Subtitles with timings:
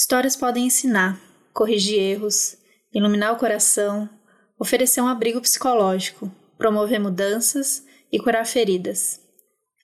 [0.00, 1.20] Histórias podem ensinar,
[1.52, 2.56] corrigir erros,
[2.90, 4.08] iluminar o coração,
[4.58, 9.20] oferecer um abrigo psicológico, promover mudanças e curar feridas.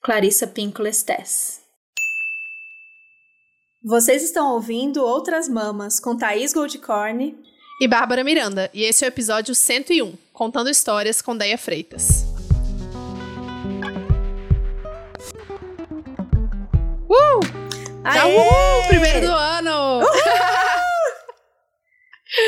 [0.01, 1.59] Clarissa Pinkola Lestes.
[3.85, 7.37] Vocês estão ouvindo Outras Mamas com Thaís Goldcorn
[7.79, 12.25] e Bárbara Miranda, e esse é o episódio 101, contando histórias com Deia Freitas.
[17.07, 17.67] Uh!
[18.03, 18.87] Tá, uh!
[18.87, 20.06] Primeiro do ano!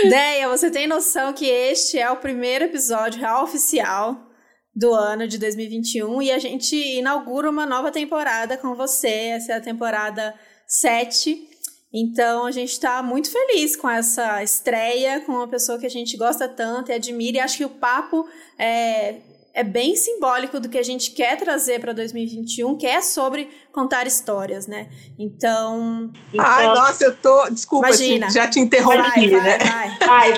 [0.09, 4.29] Deia, você tem noção que este é o primeiro episódio real oficial
[4.75, 9.07] do ano de 2021 e a gente inaugura uma nova temporada com você.
[9.07, 10.33] Essa é a temporada
[10.67, 11.47] 7.
[11.91, 16.15] Então a gente está muito feliz com essa estreia, com uma pessoa que a gente
[16.15, 18.27] gosta tanto e admira, e acho que o papo
[18.59, 19.15] é,
[19.59, 24.07] é bem simbólico do que a gente quer trazer para 2021, que é sobre contar
[24.07, 24.89] histórias, né?
[25.17, 26.09] Então.
[26.37, 27.49] Ai, então, nossa, eu tô.
[27.49, 29.57] Desculpa, imagina, já te interrompi, vai, né?
[29.57, 30.37] Vai, vai.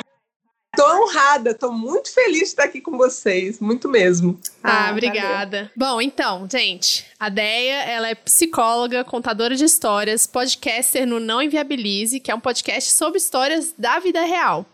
[0.76, 4.40] Tô honrada, tô muito feliz de estar aqui com vocês, muito mesmo.
[4.63, 5.72] Ah, ah obrigada.
[5.76, 5.96] Valeu.
[5.96, 12.20] Bom, então, gente, a Deia, ela é psicóloga, contadora de histórias, podcaster no Não Inviabilize,
[12.20, 14.66] que é um podcast sobre histórias da vida real.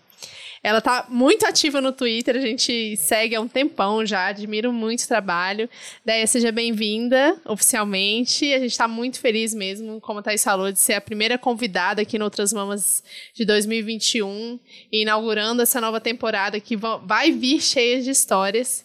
[0.64, 5.04] Ela tá muito ativa no Twitter, a gente segue há um tempão já, admiro muito
[5.04, 5.70] o trabalho.
[6.06, 8.54] Deia, seja bem-vinda oficialmente.
[8.54, 12.02] A gente está muito feliz mesmo, como a Thaís falou, de ser a primeira convidada
[12.02, 14.60] aqui no Outras Mamas de 2021,
[14.92, 18.84] inaugurando essa nova temporada que vai vir cheia de histórias.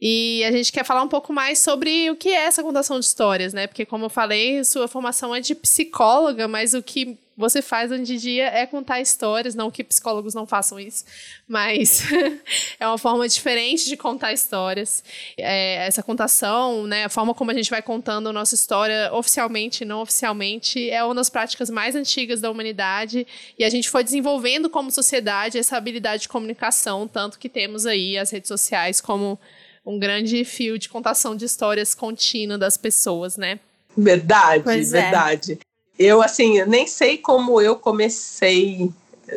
[0.00, 3.04] E a gente quer falar um pouco mais sobre o que é essa contação de
[3.04, 3.66] histórias, né?
[3.66, 8.14] Porque, como eu falei, sua formação é de psicóloga, mas o que você faz hoje
[8.14, 11.04] em dia é contar histórias, não que psicólogos não façam isso,
[11.46, 12.02] mas
[12.80, 15.04] é uma forma diferente de contar histórias.
[15.36, 19.84] É, essa contação, né, a forma como a gente vai contando a nossa história oficialmente
[19.84, 23.24] e não oficialmente, é uma das práticas mais antigas da humanidade
[23.56, 28.18] e a gente foi desenvolvendo como sociedade essa habilidade de comunicação, tanto que temos aí
[28.18, 29.38] as redes sociais como
[29.86, 33.60] um grande fio de contação de histórias contínua das pessoas, né?
[33.96, 35.02] Verdade, pois é.
[35.02, 35.52] verdade.
[35.52, 35.67] É.
[35.98, 38.90] Eu, assim, nem sei como eu comecei,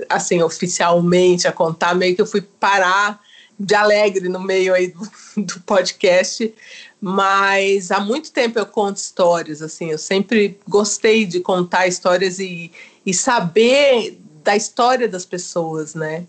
[0.07, 3.19] assim, oficialmente a contar, meio que eu fui parar
[3.59, 5.11] de alegre no meio aí do,
[5.43, 6.53] do podcast,
[6.99, 12.71] mas há muito tempo eu conto histórias, assim, eu sempre gostei de contar histórias e,
[13.05, 16.25] e saber da história das pessoas, né?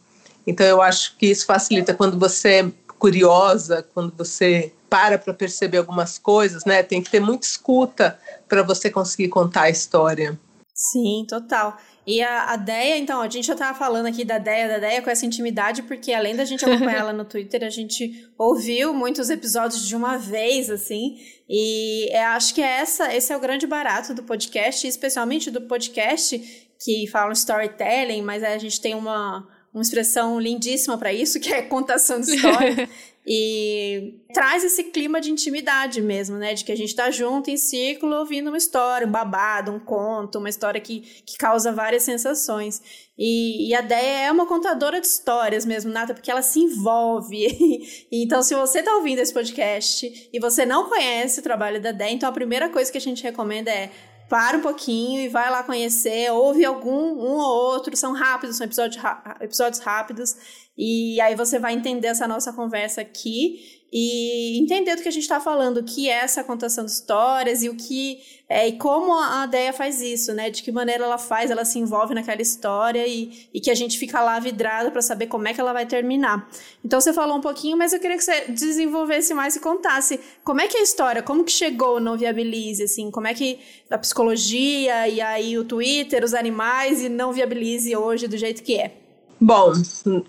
[0.47, 2.71] Então eu acho que isso facilita quando você
[3.03, 6.85] curiosa, quando você para para perceber algumas coisas, né?
[6.85, 8.17] Tem que ter muita escuta
[8.49, 10.39] para você conseguir contar a história.
[10.73, 11.77] Sim, total.
[12.07, 15.03] E a, a Deia, então, a gente já estava falando aqui da Deia, da Deia
[15.03, 19.31] com essa intimidade, porque além da gente acompanhar ela no Twitter, a gente ouviu muitos
[19.31, 21.17] episódios de uma vez, assim,
[21.49, 25.63] e é, acho que é essa, esse é o grande barato do podcast, especialmente do
[25.63, 26.39] podcast
[26.81, 31.62] que fala storytelling, mas a gente tem uma, uma expressão lindíssima para isso, que é
[31.62, 32.88] contação de história.
[33.25, 36.55] E traz esse clima de intimidade mesmo, né?
[36.55, 40.38] De que a gente tá junto em círculo ouvindo uma história, um babado, um conto,
[40.38, 42.83] uma história que, que causa várias sensações.
[43.16, 47.47] E, e a Deia é uma contadora de histórias mesmo, Nata, porque ela se envolve.
[48.10, 52.10] então, se você tá ouvindo esse podcast e você não conhece o trabalho da Deia,
[52.10, 53.91] então a primeira coisa que a gente recomenda é
[54.32, 58.65] para um pouquinho e vai lá conhecer, ouve algum, um ou outro, são rápidos, são
[58.65, 59.04] episódios,
[59.43, 60.34] episódios rápidos,
[60.75, 65.25] e aí você vai entender essa nossa conversa aqui e entender do que a gente
[65.25, 69.14] está falando, o que é essa contação de histórias e o que é, e como
[69.19, 70.50] a Deia faz isso, né?
[70.50, 73.98] De que maneira ela faz, ela se envolve naquela história e, e que a gente
[73.98, 76.48] fica lá vidrado para saber como é que ela vai terminar.
[76.84, 80.60] Então você falou um pouquinho, mas eu queria que você desenvolvesse mais e contasse como
[80.60, 83.59] é que é a história, como que chegou no Viabilize, assim, como é que
[83.91, 88.78] a psicologia e aí o Twitter, os animais e não Viabilize hoje do jeito que
[88.78, 88.92] é.
[89.41, 89.72] Bom,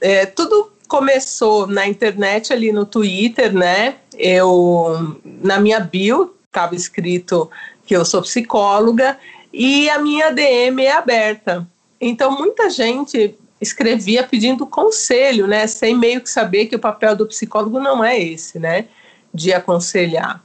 [0.01, 3.96] é, tudo começou na internet ali no Twitter, né?
[4.16, 7.50] Eu na minha bio estava escrito
[7.84, 9.18] que eu sou psicóloga
[9.52, 11.68] e a minha DM é aberta.
[12.00, 15.66] Então muita gente escrevia pedindo conselho, né?
[15.66, 18.86] Sem meio que saber que o papel do psicólogo não é esse, né?
[19.34, 20.44] De aconselhar.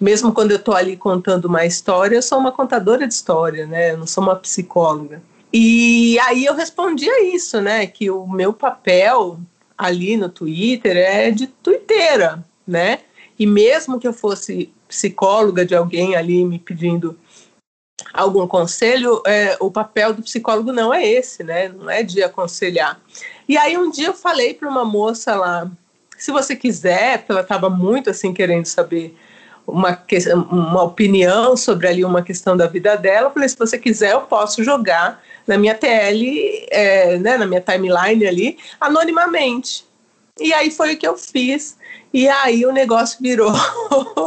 [0.00, 3.90] Mesmo quando eu estou ali contando uma história, eu sou uma contadora de história, né?
[3.90, 5.20] Eu não sou uma psicóloga.
[5.52, 7.88] E aí eu respondia isso, né?
[7.88, 9.40] Que o meu papel
[9.80, 12.98] ali no Twitter é de twitteira, né?
[13.38, 17.18] E mesmo que eu fosse psicóloga de alguém ali me pedindo
[18.12, 21.68] algum conselho, é, o papel do psicólogo não é esse, né?
[21.68, 23.00] Não é de aconselhar.
[23.48, 25.70] E aí um dia eu falei para uma moça lá,
[26.18, 29.16] se você quiser, porque ela estava muito assim querendo saber
[29.66, 29.98] uma,
[30.50, 34.22] uma opinião sobre ali uma questão da vida dela, eu falei, se você quiser eu
[34.22, 39.84] posso jogar na minha TL, é, né, na minha timeline ali, anonimamente.
[40.38, 41.76] E aí foi o que eu fiz.
[42.14, 43.52] E aí o negócio virou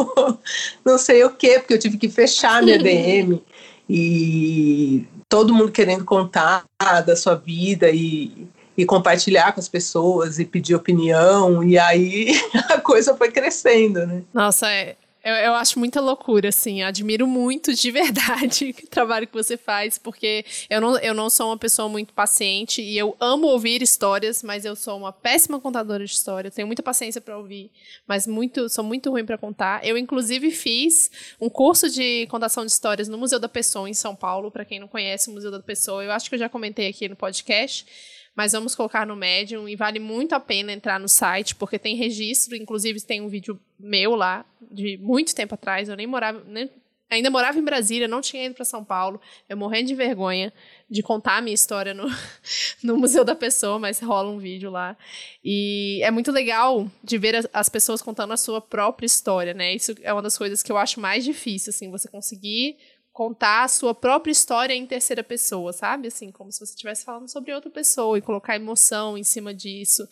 [0.84, 3.42] não sei o quê, porque eu tive que fechar minha DM.
[3.90, 6.66] e todo mundo querendo contar
[7.06, 8.46] da sua vida e,
[8.78, 11.64] e compartilhar com as pessoas e pedir opinião.
[11.64, 12.38] E aí
[12.70, 14.24] a coisa foi crescendo, né?
[14.34, 16.82] Nossa, é, eu, eu acho muita loucura, assim.
[16.82, 21.30] Eu admiro muito de verdade o trabalho que você faz, porque eu não, eu não
[21.30, 25.60] sou uma pessoa muito paciente e eu amo ouvir histórias, mas eu sou uma péssima
[25.60, 26.52] contadora de história.
[26.52, 27.72] tenho muita paciência para ouvir,
[28.06, 29.86] mas muito, sou muito ruim para contar.
[29.86, 31.10] Eu, inclusive, fiz
[31.40, 34.52] um curso de contação de histórias no Museu da Pessoa, em São Paulo.
[34.52, 37.08] Para quem não conhece o Museu da Pessoa, eu acho que eu já comentei aqui
[37.08, 37.86] no podcast
[38.36, 41.96] mas vamos colocar no Medium e vale muito a pena entrar no site, porque tem
[41.96, 46.70] registro, inclusive tem um vídeo meu lá, de muito tempo atrás, eu nem morava, nem,
[47.10, 50.52] ainda morava em Brasília, não tinha ido para São Paulo, eu morrendo de vergonha
[50.90, 52.08] de contar a minha história no,
[52.84, 54.98] no Museu da Pessoa, mas rola um vídeo lá.
[55.44, 59.74] E é muito legal de ver as pessoas contando a sua própria história, né?
[59.74, 62.78] Isso é uma das coisas que eu acho mais difícil, assim, você conseguir
[63.14, 66.08] contar a sua própria história em terceira pessoa, sabe?
[66.08, 70.08] Assim, como se você estivesse falando sobre outra pessoa e colocar emoção em cima disso.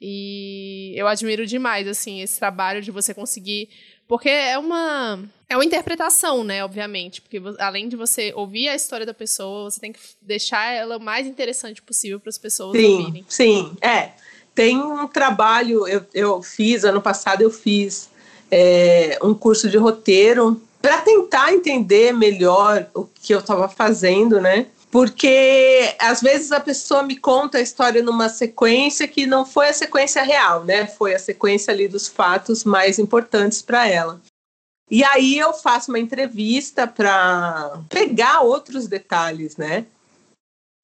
[0.00, 3.68] E eu admiro demais, assim, esse trabalho de você conseguir.
[4.08, 5.22] Porque é uma.
[5.48, 6.64] É uma interpretação, né?
[6.64, 7.20] Obviamente.
[7.20, 11.00] Porque além de você ouvir a história da pessoa, você tem que deixar ela o
[11.00, 13.24] mais interessante possível para as pessoas sim, ouvirem.
[13.28, 14.12] Sim, é.
[14.54, 18.08] Tem um trabalho, eu, eu fiz, ano passado eu fiz
[18.50, 24.66] é, um curso de roteiro para tentar entender melhor o que eu estava fazendo, né?
[24.90, 29.74] Porque às vezes a pessoa me conta a história numa sequência que não foi a
[29.74, 30.86] sequência real, né?
[30.86, 34.20] Foi a sequência ali dos fatos mais importantes para ela.
[34.90, 39.84] E aí eu faço uma entrevista para pegar outros detalhes, né?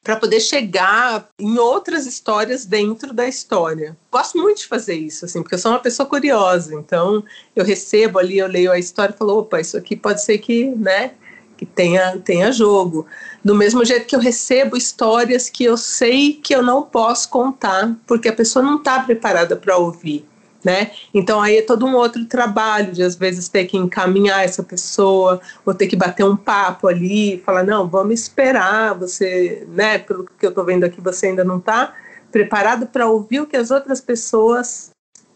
[0.02, 3.96] Para poder chegar em outras histórias dentro da história.
[4.10, 6.75] Gosto muito de fazer isso, assim, porque eu sou uma pessoa curiosa.
[6.75, 7.22] Então,
[7.54, 10.66] eu recebo ali, eu leio a história e falo, opa, isso aqui pode ser que,
[10.70, 11.12] né,
[11.56, 13.06] que tenha, tenha jogo.
[13.44, 17.96] Do mesmo jeito que eu recebo histórias que eu sei que eu não posso contar,
[18.05, 20.26] porque a pessoa não está preparada para ouvir
[20.64, 20.90] né?
[21.12, 25.40] Então aí é todo um outro trabalho de às vezes ter que encaminhar essa pessoa,
[25.64, 29.98] ou ter que bater um papo ali, falar não, vamos esperar, você, né?
[29.98, 31.94] Pelo que eu estou vendo aqui, você ainda não está
[32.30, 34.90] preparado para ouvir o que as outras pessoas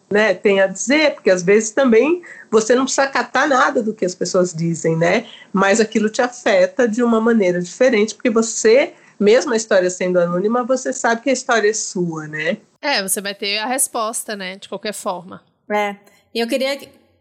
[0.08, 4.04] né, têm a dizer, porque às vezes também você não precisa catar nada do que
[4.04, 5.26] as pessoas dizem, né?
[5.52, 10.64] Mas aquilo te afeta de uma maneira diferente, porque você mesmo a história sendo anônima,
[10.64, 12.58] você sabe que a história é sua, né?
[12.80, 14.56] É, você vai ter a resposta, né?
[14.56, 15.42] De qualquer forma.
[15.70, 15.96] É.
[16.34, 16.78] E eu queria,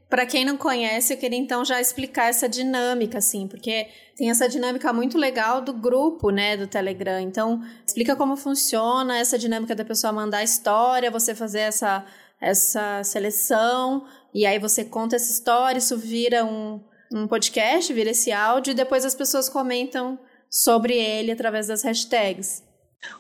[0.10, 4.48] para quem não conhece, eu queria então já explicar essa dinâmica, assim, porque tem essa
[4.48, 7.20] dinâmica muito legal do grupo, né, do Telegram.
[7.20, 12.06] Então, explica como funciona essa dinâmica da pessoa mandar a história, você fazer essa,
[12.40, 16.82] essa seleção, e aí você conta essa história, isso vira um,
[17.12, 20.20] um podcast, vira esse áudio, e depois as pessoas comentam
[20.56, 22.64] sobre ele através das hashtags.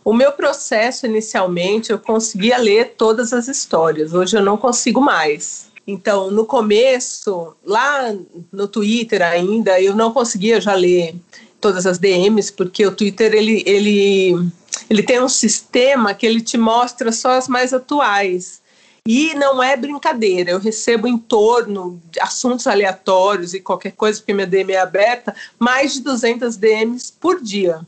[0.06, 4.14] O meu processo, inicialmente, eu conseguia ler todas as histórias.
[4.14, 5.68] Hoje eu não consigo mais.
[5.86, 8.16] Então, no começo, lá
[8.54, 11.14] no Twitter ainda, eu não conseguia já ler
[11.60, 14.50] todas as DMs, porque o Twitter ele, ele,
[14.90, 18.62] ele tem um sistema que ele te mostra só as mais atuais.
[19.08, 24.34] E não é brincadeira, eu recebo em torno de assuntos aleatórios e qualquer coisa, porque
[24.34, 27.86] minha DM é aberta, mais de 200 DMs por dia.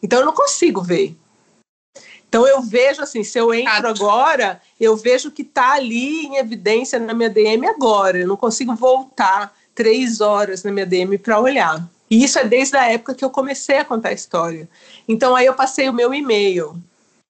[0.00, 1.16] Então eu não consigo ver.
[2.28, 6.98] Então eu vejo assim, se eu entro agora, eu vejo que está ali em evidência
[6.98, 8.18] na minha DM agora.
[8.18, 11.88] Eu não consigo voltar três horas na minha DM para olhar.
[12.10, 14.68] E isso é desde a época que eu comecei a contar a história.
[15.08, 16.76] Então aí eu passei o meu e-mail.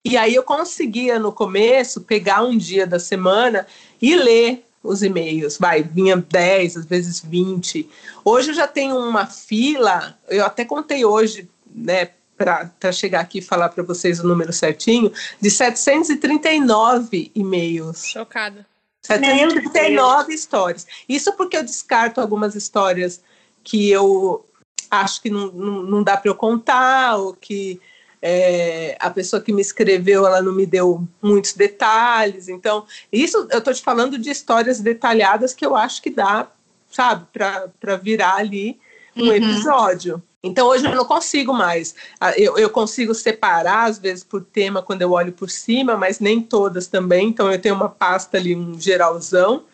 [0.04, 3.66] E aí eu conseguia no começo pegar um dia da semana
[4.02, 5.56] e ler os e-mails.
[5.56, 7.88] Vai, vinha 10, às vezes 20.
[8.22, 13.42] Hoje eu já tenho uma fila, eu até contei hoje, né, para chegar aqui e
[13.42, 18.06] falar para vocês o número certinho, de 739 e-mails.
[18.06, 18.66] Chocada.
[19.02, 20.86] 739 histórias.
[21.08, 23.22] Isso porque eu descarto algumas histórias
[23.62, 24.44] que eu
[24.90, 27.80] acho que não, não, não dá para eu contar, ou que
[28.26, 32.48] é, a pessoa que me escreveu ela não me deu muitos detalhes.
[32.48, 36.48] Então, isso eu estou te falando de histórias detalhadas que eu acho que dá,
[36.90, 38.80] sabe, para virar ali
[39.14, 39.32] um uhum.
[39.34, 40.22] episódio.
[40.42, 41.94] Então hoje eu não consigo mais.
[42.18, 46.18] Ah, eu, eu, consigo separar, às vezes, por tema quando eu olho por cima, mas
[46.18, 47.28] nem todas também.
[47.28, 49.64] Então eu tenho uma pasta ali, um geralzão,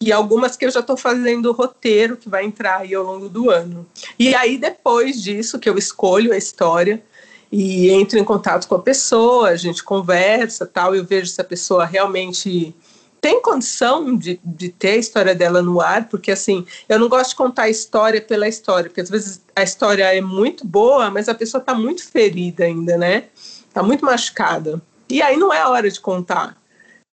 [0.00, 3.28] e algumas que eu já estou fazendo o roteiro que vai entrar aí ao longo
[3.28, 3.84] do ano.
[4.16, 7.02] E aí, depois disso, que eu escolho a história,
[7.50, 11.44] e entro em contato com a pessoa, a gente conversa tal, eu vejo se a
[11.44, 12.74] pessoa realmente
[13.20, 17.30] tem condição de, de ter a história dela no ar, porque assim, eu não gosto
[17.30, 21.28] de contar a história pela história, porque às vezes a história é muito boa, mas
[21.28, 23.24] a pessoa está muito ferida ainda, né?
[23.66, 24.80] Está muito machucada.
[25.08, 26.56] E aí não é hora de contar,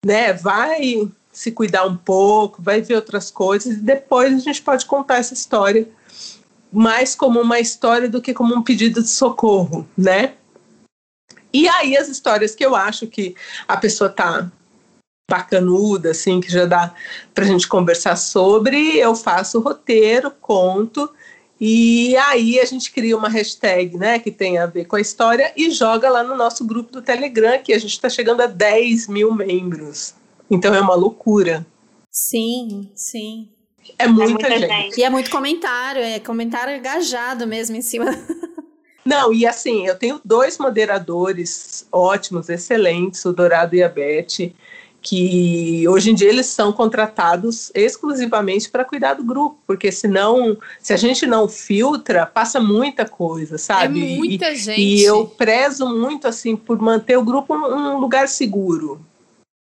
[0.05, 0.33] né?
[0.33, 5.19] Vai se cuidar um pouco, vai ver outras coisas, e depois a gente pode contar
[5.19, 5.89] essa história
[6.75, 10.35] mais como uma história do que como um pedido de socorro, né?
[11.53, 13.37] E aí as histórias que eu acho que
[13.69, 14.51] a pessoa tá
[15.31, 16.93] bacanuda, assim, que já dá
[17.33, 21.09] para a gente conversar sobre, eu faço o roteiro, conto,
[21.61, 25.53] e aí a gente cria uma hashtag, né, que tem a ver com a história
[25.57, 29.09] e joga lá no nosso grupo do Telegram, que a gente está chegando a 10
[29.09, 30.15] mil membros.
[30.51, 31.65] Então é uma loucura.
[32.11, 33.49] Sim, sim.
[33.99, 34.69] É muita, é muita gente.
[34.69, 35.01] gente.
[35.01, 38.07] E é muito comentário, é comentário engajado mesmo em cima.
[39.05, 44.53] Não, e assim, eu tenho dois moderadores ótimos, excelentes, o Dourado e a Beth
[45.05, 50.95] que hoje em dia eles são contratados exclusivamente para cuidar do grupo, porque senão, se
[50.95, 54.15] a gente não filtra, passa muita coisa, sabe?
[54.15, 54.81] É muita e, gente.
[54.81, 58.99] E eu prezo muito assim por manter o grupo um lugar seguro,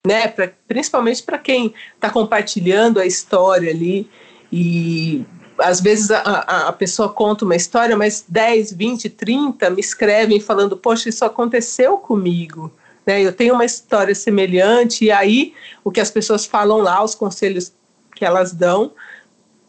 [0.07, 0.27] né?
[0.27, 4.09] Pra, principalmente para quem está compartilhando a história ali
[4.51, 5.25] e
[5.59, 10.39] às vezes a, a, a, pessoa conta uma história, mas 10, 20, 30 me escrevem
[10.39, 12.71] falando, poxa, isso aconteceu comigo
[13.07, 13.21] né?
[13.21, 17.73] Eu tenho uma história semelhante, e aí o que as pessoas falam lá, os conselhos
[18.13, 18.91] que elas dão,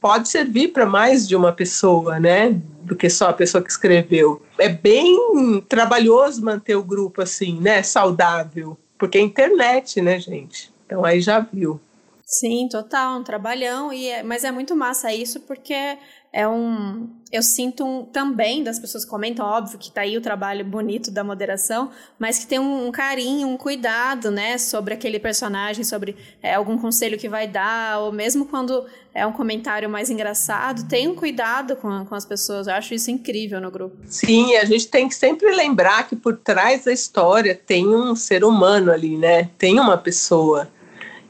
[0.00, 2.60] pode servir para mais de uma pessoa, né?
[2.82, 4.42] Do que só a pessoa que escreveu.
[4.58, 7.82] É bem trabalhoso manter o grupo assim, né?
[7.82, 10.72] Saudável, porque é internet, né, gente?
[10.84, 11.80] Então aí já viu.
[12.30, 15.96] Sim, total, um trabalhão, e é, mas é muito massa isso porque
[16.30, 17.08] é um.
[17.32, 21.10] Eu sinto um, também das pessoas que comentam, óbvio que tá aí o trabalho bonito
[21.10, 26.16] da moderação, mas que tem um, um carinho, um cuidado, né, sobre aquele personagem, sobre
[26.42, 31.08] é, algum conselho que vai dar, ou mesmo quando é um comentário mais engraçado, tem
[31.08, 32.66] um cuidado com, com as pessoas.
[32.66, 33.96] Eu acho isso incrível no grupo.
[34.04, 38.44] Sim, a gente tem que sempre lembrar que por trás da história tem um ser
[38.44, 39.48] humano ali, né?
[39.56, 40.68] Tem uma pessoa.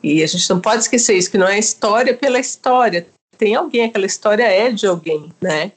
[0.02, 3.06] E a gente não pode esquecer isso, que não é história pela história
[3.38, 5.72] tem alguém, aquela história é de alguém, né?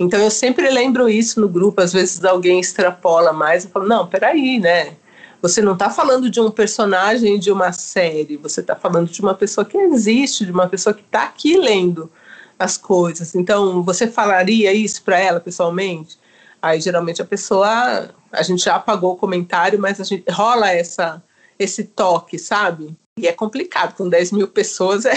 [0.00, 4.08] Então eu sempre lembro isso no grupo, às vezes alguém extrapola mais e fala, não,
[4.08, 4.96] peraí, né?
[5.40, 9.34] Você não está falando de um personagem de uma série, você está falando de uma
[9.34, 12.10] pessoa que existe, de uma pessoa que está aqui lendo
[12.58, 13.34] as coisas.
[13.34, 16.18] Então, você falaria isso para ela pessoalmente?
[16.62, 21.22] Aí geralmente a pessoa, a gente já apagou o comentário, mas a gente rola essa,
[21.58, 22.96] esse toque, sabe?
[23.16, 25.14] E é complicado, com 10 mil pessoas é.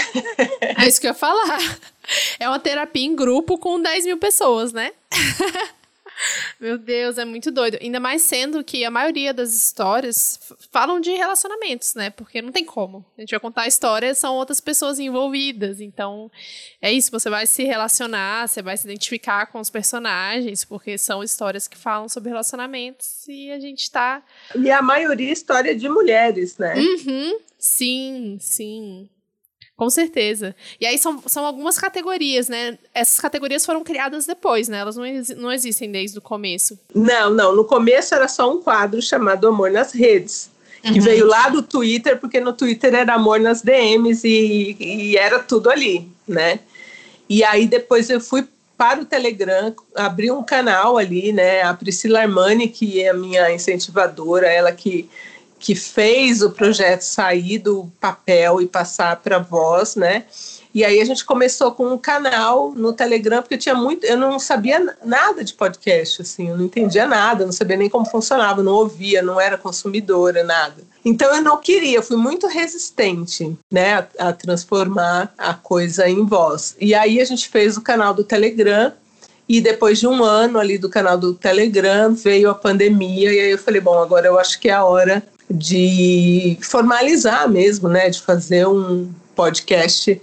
[0.60, 1.58] É isso que eu ia falar.
[2.38, 4.92] É uma terapia em grupo com 10 mil pessoas, né?
[6.60, 7.78] Meu Deus, é muito doido.
[7.80, 10.38] Ainda mais sendo que a maioria das histórias
[10.70, 12.10] falam de relacionamentos, né?
[12.10, 13.04] Porque não tem como.
[13.16, 15.80] A gente vai contar a história, são outras pessoas envolvidas.
[15.80, 16.30] Então,
[16.80, 17.10] é isso.
[17.10, 21.76] Você vai se relacionar, você vai se identificar com os personagens, porque são histórias que
[21.76, 24.22] falam sobre relacionamentos e a gente tá.
[24.54, 26.74] E a maioria é história de mulheres, né?
[26.76, 27.38] Uhum.
[27.58, 29.08] Sim, sim.
[29.78, 30.56] Com certeza.
[30.80, 32.76] E aí são, são algumas categorias, né?
[32.92, 34.78] Essas categorias foram criadas depois, né?
[34.78, 35.04] Elas não,
[35.36, 36.76] não existem desde o começo.
[36.92, 37.54] Não, não.
[37.54, 40.50] No começo era só um quadro chamado Amor nas Redes.
[40.84, 40.94] Uhum.
[40.94, 45.38] Que veio lá do Twitter, porque no Twitter era amor nas DMs e, e era
[45.38, 46.58] tudo ali, né?
[47.28, 51.62] E aí depois eu fui para o Telegram, abri um canal ali, né?
[51.62, 55.08] A Priscila Armani, que é a minha incentivadora, ela que
[55.58, 60.24] que fez o projeto sair do papel e passar para voz, né?
[60.74, 64.16] E aí a gente começou com um canal no Telegram, porque eu tinha muito, eu
[64.16, 68.62] não sabia nada de podcast, assim, eu não entendia nada, não sabia nem como funcionava,
[68.62, 70.84] não ouvia, não era consumidora, nada.
[71.04, 76.76] Então eu não queria, fui muito resistente, né, a, a transformar a coisa em voz.
[76.78, 78.92] E aí a gente fez o canal do Telegram,
[79.48, 83.50] e depois de um ano ali do canal do Telegram, veio a pandemia, e aí
[83.50, 88.20] eu falei, bom, agora eu acho que é a hora de formalizar mesmo, né, de
[88.20, 90.20] fazer um podcast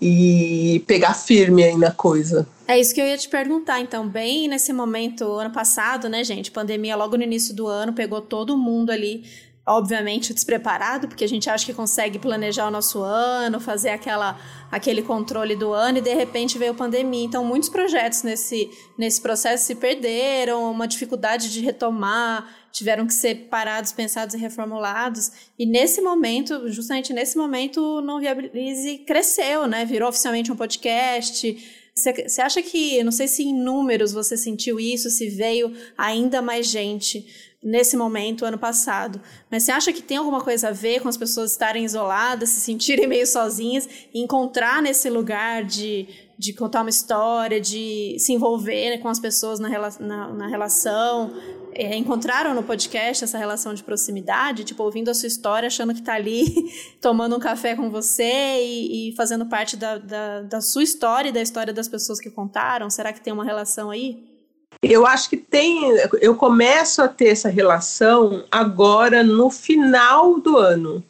[0.00, 2.46] e pegar firme aí na coisa.
[2.66, 6.50] É isso que eu ia te perguntar, então, bem nesse momento, ano passado, né, gente,
[6.50, 9.24] pandemia logo no início do ano, pegou todo mundo ali
[9.66, 14.38] obviamente despreparado, porque a gente acha que consegue planejar o nosso ano, fazer aquela,
[14.70, 17.24] aquele controle do ano e de repente veio a pandemia.
[17.24, 23.48] Então, muitos projetos nesse, nesse processo se perderam, uma dificuldade de retomar, tiveram que ser
[23.48, 25.30] parados, pensados e reformulados.
[25.58, 29.84] E nesse momento, justamente nesse momento, o Não Viabilize cresceu, né?
[29.86, 31.56] Virou oficialmente um podcast.
[31.94, 36.66] Você acha que, não sei se em números você sentiu isso, se veio ainda mais
[36.66, 39.18] gente nesse momento, ano passado.
[39.50, 42.60] Mas você acha que tem alguma coisa a ver com as pessoas estarem isoladas, se
[42.60, 46.06] sentirem meio sozinhas, e encontrar nesse lugar de,
[46.38, 51.32] de contar uma história, de se envolver né, com as pessoas na, na, na relação?
[51.76, 56.00] É, encontraram no podcast essa relação de proximidade, tipo, ouvindo a sua história, achando que
[56.00, 60.84] está ali tomando um café com você e, e fazendo parte da, da, da sua
[60.84, 62.88] história e da história das pessoas que contaram?
[62.90, 64.33] Será que tem uma relação aí?
[64.90, 65.96] Eu acho que tem.
[66.20, 71.02] Eu começo a ter essa relação agora no final do ano.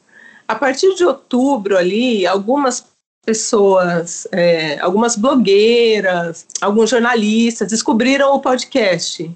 [0.46, 2.84] A partir de outubro ali, algumas
[3.24, 9.34] pessoas, é, algumas blogueiras, alguns jornalistas descobriram o podcast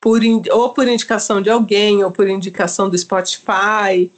[0.00, 0.20] por,
[0.50, 4.10] ou por indicação de alguém ou por indicação do Spotify.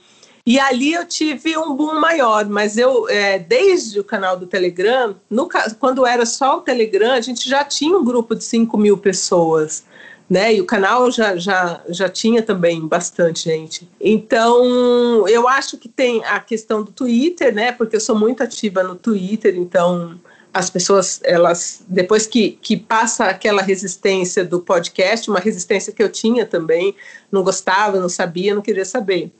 [0.44, 5.14] E ali eu tive um boom maior, mas eu, é, desde o canal do Telegram,
[5.30, 8.98] no, quando era só o Telegram, a gente já tinha um grupo de 5 mil
[8.98, 9.84] pessoas,
[10.28, 10.52] né?
[10.52, 13.88] E o canal já, já, já tinha também bastante gente.
[14.00, 17.70] Então, eu acho que tem a questão do Twitter, né?
[17.70, 20.20] Porque eu sou muito ativa no Twitter, então
[20.52, 26.10] as pessoas, elas, depois que, que passa aquela resistência do podcast, uma resistência que eu
[26.10, 26.96] tinha também,
[27.30, 29.32] não gostava, não sabia, não queria saber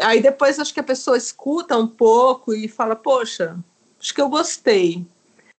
[0.00, 3.56] Aí depois acho que a pessoa escuta um pouco e fala, poxa,
[4.00, 5.04] acho que eu gostei.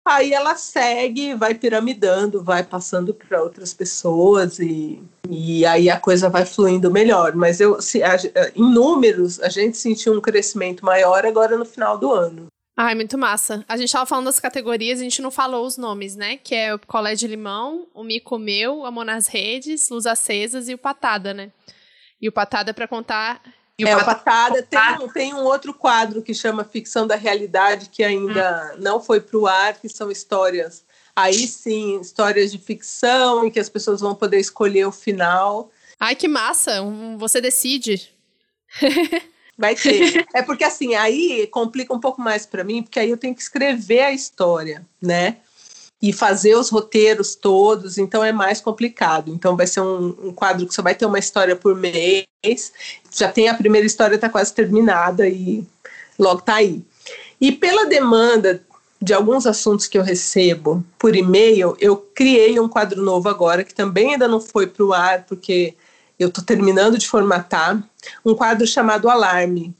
[0.05, 6.29] Aí ela segue, vai piramidando, vai passando para outras pessoas e, e aí a coisa
[6.29, 7.35] vai fluindo melhor.
[7.35, 8.15] Mas eu, se, a,
[8.55, 12.47] em números, a gente sentiu um crescimento maior agora no final do ano.
[12.79, 13.65] Ai, muito massa.
[13.67, 16.37] A gente tava falando das categorias, a gente não falou os nomes, né?
[16.37, 20.75] Que é o Colé de Limão, o Mico Meu, Amor nas Redes, Luz Acesas e
[20.75, 21.51] o Patada, né?
[22.21, 23.41] E o Patada é para contar
[23.85, 28.73] é, o Patada tem, tem um outro quadro que chama Ficção da Realidade, que ainda
[28.73, 28.81] hum.
[28.81, 30.83] não foi para o ar, que são histórias.
[31.15, 35.71] Aí sim, histórias de ficção, em que as pessoas vão poder escolher o final.
[35.99, 36.81] Ai, que massa!
[37.17, 38.13] Você decide.
[39.57, 40.27] Vai ter.
[40.35, 43.41] É porque assim, aí complica um pouco mais para mim, porque aí eu tenho que
[43.41, 45.37] escrever a história, né?
[46.01, 49.31] E fazer os roteiros todos, então é mais complicado.
[49.33, 52.25] Então vai ser um, um, quadro que só vai ter uma história por mês.
[53.11, 55.65] Já tem a primeira história, está quase terminada e
[56.17, 56.83] logo está aí.
[57.41, 58.61] E pela demanda
[59.01, 63.73] de alguns assuntos que eu recebo por e-mail, eu criei um quadro novo agora, que
[63.73, 65.75] também ainda não foi para o ar, porque
[66.17, 67.83] eu estou terminando de formatar,
[68.25, 69.75] um quadro chamado Alarme,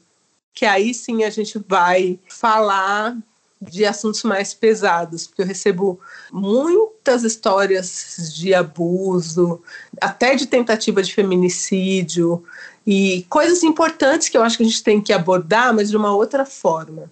[0.54, 3.16] que aí sim a gente vai falar
[3.60, 6.00] de assuntos mais pesados, porque eu recebo
[6.32, 9.60] muitas histórias de abuso,
[10.00, 12.44] até de tentativa de feminicídio,
[12.86, 16.14] e coisas importantes que eu acho que a gente tem que abordar, mas de uma
[16.14, 17.10] outra forma.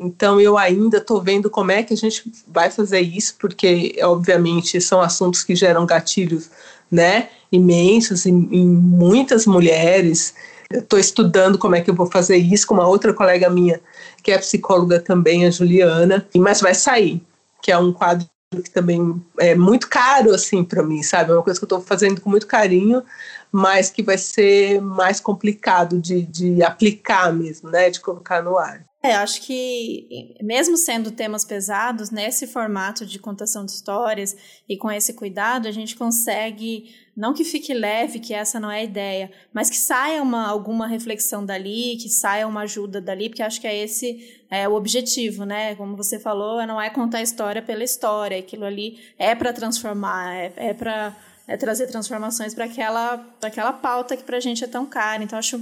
[0.00, 4.80] Então eu ainda estou vendo como é que a gente vai fazer isso, porque obviamente
[4.80, 6.50] são assuntos que geram gatilhos,
[6.90, 10.34] né, imensos em, em muitas mulheres.
[10.70, 13.80] Estou estudando como é que eu vou fazer isso com uma outra colega minha
[14.26, 17.22] que é psicóloga também, a Juliana, mas vai sair,
[17.62, 21.30] que é um quadro que também é muito caro assim para mim, sabe?
[21.30, 23.04] É uma coisa que eu estou fazendo com muito carinho,
[23.52, 27.88] mas que vai ser mais complicado de, de aplicar mesmo, né?
[27.88, 28.84] De colocar no ar.
[29.06, 34.36] É, acho que mesmo sendo temas pesados, nesse formato de contação de histórias
[34.68, 38.80] e com esse cuidado, a gente consegue não que fique leve, que essa não é
[38.80, 43.42] a ideia, mas que saia uma, alguma reflexão dali, que saia uma ajuda dali, porque
[43.42, 45.74] acho que é esse é, o objetivo, né?
[45.76, 50.34] Como você falou, não é contar a história pela história, aquilo ali é para transformar,
[50.34, 51.16] é, é para
[51.48, 55.22] é trazer transformações para aquela, aquela pauta que para a gente é tão cara.
[55.22, 55.60] Então, acho,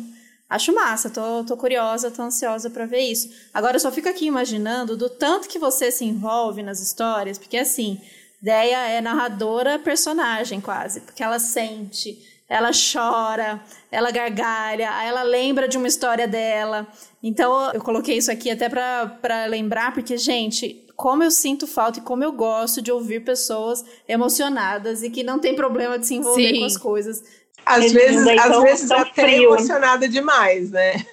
[0.54, 3.28] acho massa, tô, tô curiosa, tô ansiosa para ver isso.
[3.52, 7.56] Agora, eu só fico aqui imaginando do tanto que você se envolve nas histórias, porque
[7.56, 8.00] assim
[8.40, 13.58] Deia é narradora personagem quase, porque ela sente, ela chora,
[13.90, 16.86] ela gargalha, ela lembra de uma história dela.
[17.22, 22.02] Então eu coloquei isso aqui até para lembrar, porque, gente, como eu sinto falta e
[22.02, 26.52] como eu gosto de ouvir pessoas emocionadas e que não tem problema de se envolver
[26.52, 26.58] Sim.
[26.60, 27.24] com as coisas.
[27.64, 29.54] Às vezes, às vezes até frio.
[29.54, 31.04] emocionada demais, né?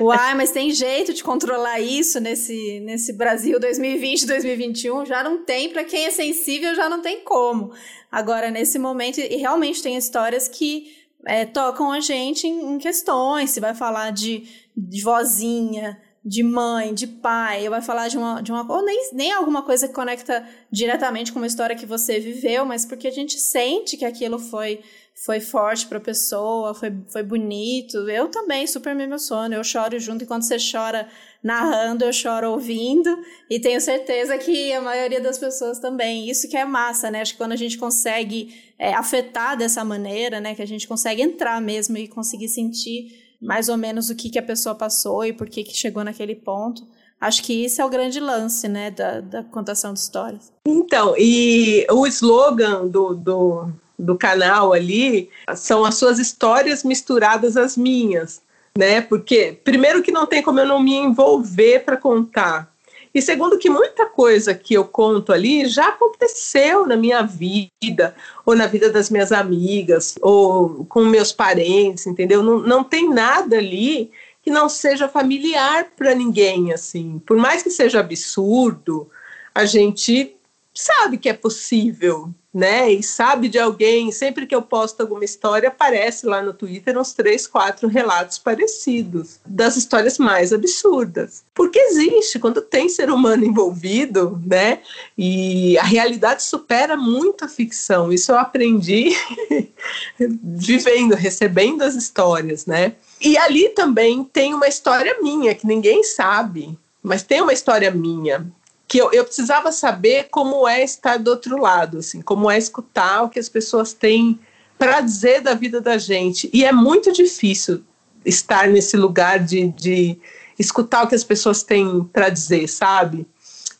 [0.00, 5.06] Uai, mas tem jeito de controlar isso nesse, nesse Brasil 2020, 2021?
[5.06, 7.72] Já não tem, para quem é sensível já não tem como.
[8.10, 13.50] Agora, nesse momento, e realmente tem histórias que é, tocam a gente em, em, questões,
[13.50, 14.44] se vai falar de,
[14.76, 19.10] de vozinha, de mãe, de pai, ou vai falar de uma, de uma ou nem,
[19.12, 23.12] nem alguma coisa que conecta diretamente com uma história que você viveu, mas porque a
[23.12, 24.80] gente sente que aquilo foi
[25.14, 27.96] foi forte para a pessoa, foi, foi bonito.
[28.10, 31.08] Eu também super me emociono, eu choro junto, enquanto você chora
[31.42, 33.16] narrando, eu choro ouvindo,
[33.50, 36.28] e tenho certeza que a maioria das pessoas também.
[36.28, 37.20] Isso que é massa, né?
[37.20, 41.22] Acho que quando a gente consegue é, afetar dessa maneira, né, que a gente consegue
[41.22, 45.32] entrar mesmo e conseguir sentir mais ou menos o que, que a pessoa passou e
[45.32, 46.82] por que, que chegou naquele ponto.
[47.20, 50.52] Acho que isso é o grande lance, né, da, da contação de histórias.
[50.66, 57.76] Então, e o slogan do, do, do canal ali são as suas histórias misturadas às
[57.76, 58.42] minhas,
[58.76, 59.00] né?
[59.00, 62.72] Porque, primeiro, que não tem como eu não me envolver para contar.
[63.14, 68.56] E segundo, que muita coisa que eu conto ali já aconteceu na minha vida, ou
[68.56, 72.42] na vida das minhas amigas, ou com meus parentes, entendeu?
[72.42, 74.10] Não, não tem nada ali
[74.42, 77.22] que não seja familiar para ninguém, assim.
[77.24, 79.08] Por mais que seja absurdo,
[79.54, 80.34] a gente
[80.74, 82.92] sabe que é possível, né?
[82.92, 87.12] E sabe de alguém, sempre que eu posto alguma história, aparece lá no Twitter uns
[87.12, 91.42] três, quatro relatos parecidos das histórias mais absurdas.
[91.52, 94.80] Porque existe, quando tem ser humano envolvido, né?
[95.18, 98.12] E a realidade supera muito a ficção.
[98.12, 99.10] Isso eu aprendi
[100.16, 102.94] vivendo, recebendo as histórias, né?
[103.20, 108.46] E ali também tem uma história minha que ninguém sabe, mas tem uma história minha
[108.86, 113.22] que eu, eu precisava saber como é estar do outro lado, assim, como é escutar
[113.22, 114.38] o que as pessoas têm
[114.78, 116.50] para dizer da vida da gente.
[116.52, 117.82] E é muito difícil
[118.24, 120.18] estar nesse lugar de, de
[120.58, 123.26] escutar o que as pessoas têm para dizer, sabe?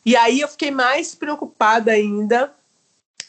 [0.04, 2.52] E aí eu fiquei mais preocupada ainda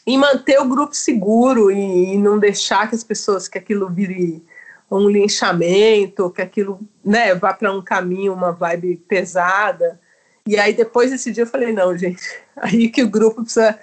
[0.06, 4.42] em manter o grupo seguro e, e não deixar que as pessoas, que aquilo vire
[4.90, 9.98] um linchamento, que aquilo né, vá para um caminho, uma vibe pesada.
[10.46, 12.22] E aí depois desse dia eu falei, não, gente,
[12.56, 13.78] aí que o grupo precisa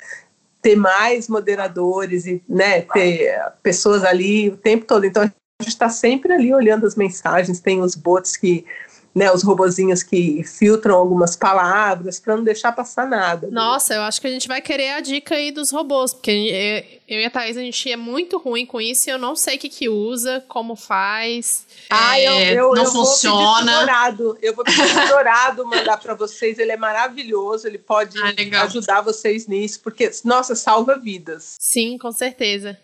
[0.61, 5.05] ter mais moderadores e né, ter pessoas ali o tempo todo.
[5.05, 5.25] Então a
[5.61, 8.65] gente está sempre ali olhando as mensagens, tem os bots que
[9.13, 13.47] né, os robozinhos que filtram algumas palavras para não deixar passar nada.
[13.51, 17.19] Nossa, eu acho que a gente vai querer a dica aí dos robôs, porque eu
[17.19, 19.59] e a Thaís, a gente é muito ruim com isso e eu não sei o
[19.59, 21.65] que que usa, como faz.
[21.89, 24.15] Ah, eu, é, eu, não eu funciona.
[24.15, 29.01] Vou eu vou pedir dourado mandar para vocês, ele é maravilhoso, ele pode ah, ajudar
[29.01, 31.55] vocês nisso, porque, nossa, salva vidas.
[31.59, 32.77] Sim, com certeza.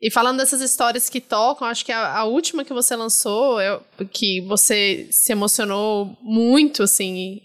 [0.00, 3.82] E falando dessas histórias que tocam, acho que a, a última que você lançou, eu,
[4.12, 7.40] que você se emocionou muito, assim,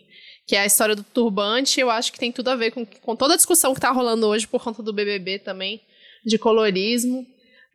[0.47, 3.15] que é a história do turbante, eu acho que tem tudo a ver com, com
[3.15, 5.81] toda a discussão que tá rolando hoje por conta do BBB também,
[6.23, 7.25] de colorismo.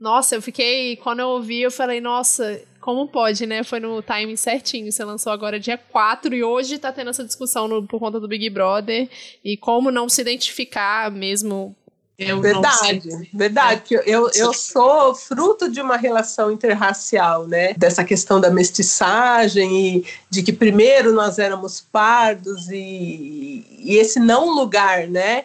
[0.00, 3.64] Nossa, eu fiquei, quando eu ouvi, eu falei, nossa, como pode, né?
[3.64, 4.92] Foi no timing certinho.
[4.92, 8.28] Você lançou agora dia 4 e hoje tá tendo essa discussão no, por conta do
[8.28, 9.08] Big Brother.
[9.44, 11.74] E como não se identificar mesmo
[12.18, 13.82] eu verdade, verdade.
[14.04, 17.74] Eu, eu sou fruto de uma relação interracial, né?
[17.74, 24.50] Dessa questão da mestiçagem e de que primeiro nós éramos pardos e, e esse não
[24.50, 25.44] lugar, né?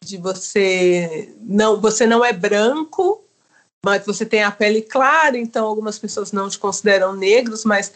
[0.00, 3.22] De você não, você não é branco,
[3.84, 7.92] mas você tem a pele clara, então algumas pessoas não te consideram negros, mas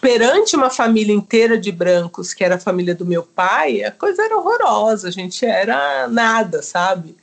[0.00, 4.24] perante uma família inteira de brancos, que era a família do meu pai, a coisa
[4.24, 7.16] era horrorosa, a gente era nada, sabe?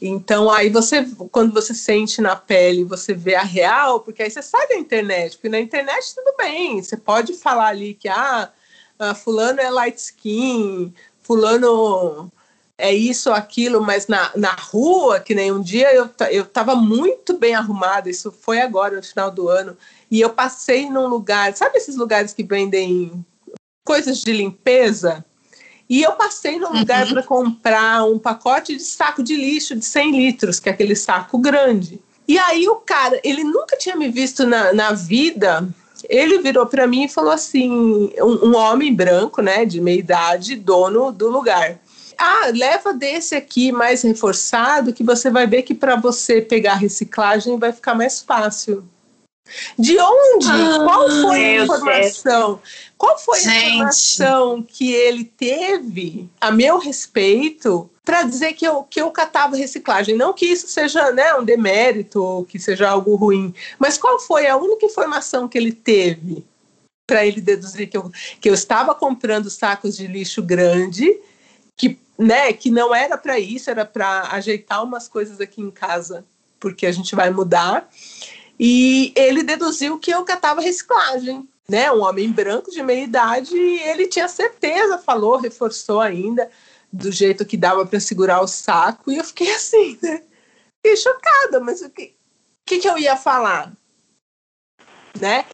[0.00, 4.42] Então aí você, quando você sente na pele, você vê a real, porque aí você
[4.42, 8.52] sai da internet, porque na internet tudo bem, você pode falar ali que ah,
[8.98, 12.30] ah fulano é light skin, fulano
[12.78, 16.74] é isso ou aquilo, mas na, na rua, que nem um dia eu, eu tava
[16.74, 19.76] muito bem arrumada, isso foi agora, no final do ano,
[20.10, 23.24] e eu passei num lugar, sabe esses lugares que vendem
[23.84, 25.24] coisas de limpeza?
[25.88, 26.80] E eu passei num uhum.
[26.80, 30.96] lugar para comprar um pacote de saco de lixo de 100 litros, que é aquele
[30.96, 32.00] saco grande.
[32.28, 35.66] E aí o cara, ele nunca tinha me visto na, na vida,
[36.08, 40.56] ele virou para mim e falou assim, um, um homem branco, né, de meia idade,
[40.56, 41.78] dono do lugar
[42.18, 47.58] ah, leva desse aqui mais reforçado que você vai ver que para você pegar reciclagem
[47.58, 48.84] vai ficar mais fácil.
[49.78, 50.48] De onde?
[50.48, 52.54] Ah, Qual foi a informação?
[52.54, 52.86] Deus.
[52.98, 53.50] Qual foi Gente.
[53.50, 59.56] a informação que ele teve a meu respeito para dizer que eu, que eu catava
[59.56, 60.16] reciclagem?
[60.16, 64.46] Não que isso seja né, um demérito ou que seja algo ruim, mas qual foi
[64.46, 66.44] a única informação que ele teve
[67.06, 71.20] para ele deduzir que eu, que eu estava comprando sacos de lixo grande
[71.76, 76.24] que né, que não era para isso, era para ajeitar umas coisas aqui em casa,
[76.58, 77.88] porque a gente vai mudar.
[78.58, 81.92] E ele deduziu que eu catava reciclagem, né?
[81.92, 86.50] Um homem branco de meia idade, e ele tinha certeza, falou, reforçou ainda,
[86.90, 90.22] do jeito que dava para segurar o saco, e eu fiquei assim, né?
[90.76, 92.14] Fiquei chocada, mas o que,
[92.64, 93.72] que, que eu ia falar?
[95.20, 95.44] Né?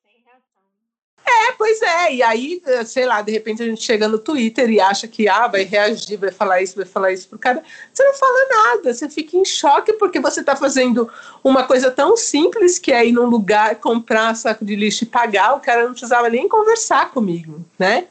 [1.43, 2.15] É, pois é.
[2.15, 5.49] E aí, sei lá, de repente a gente chega no Twitter e acha que ah,
[5.49, 7.63] vai reagir, vai falar isso, vai falar isso pro cara.
[7.93, 11.11] Você não fala nada, você fica em choque porque você está fazendo
[11.43, 15.55] uma coisa tão simples que é ir num lugar, comprar saco de lixo e pagar.
[15.55, 18.07] O cara não precisava nem conversar comigo, né?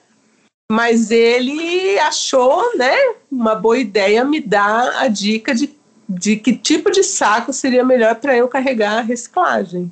[0.70, 2.96] Mas ele achou, né,
[3.30, 5.70] uma boa ideia me dar a dica de,
[6.08, 9.91] de que tipo de saco seria melhor para eu carregar a reciclagem.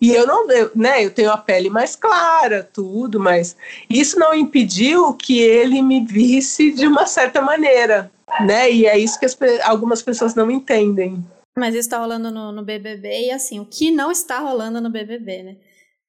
[0.00, 3.56] E eu não, eu, né, eu tenho a pele mais clara, tudo, mas
[3.90, 8.10] isso não impediu que ele me visse de uma certa maneira,
[8.46, 8.70] né?
[8.70, 11.24] E é isso que as, algumas pessoas não entendem.
[11.56, 14.88] Mas isso está rolando no, no, BBB e assim, o que não está rolando no
[14.88, 15.56] BBB, né?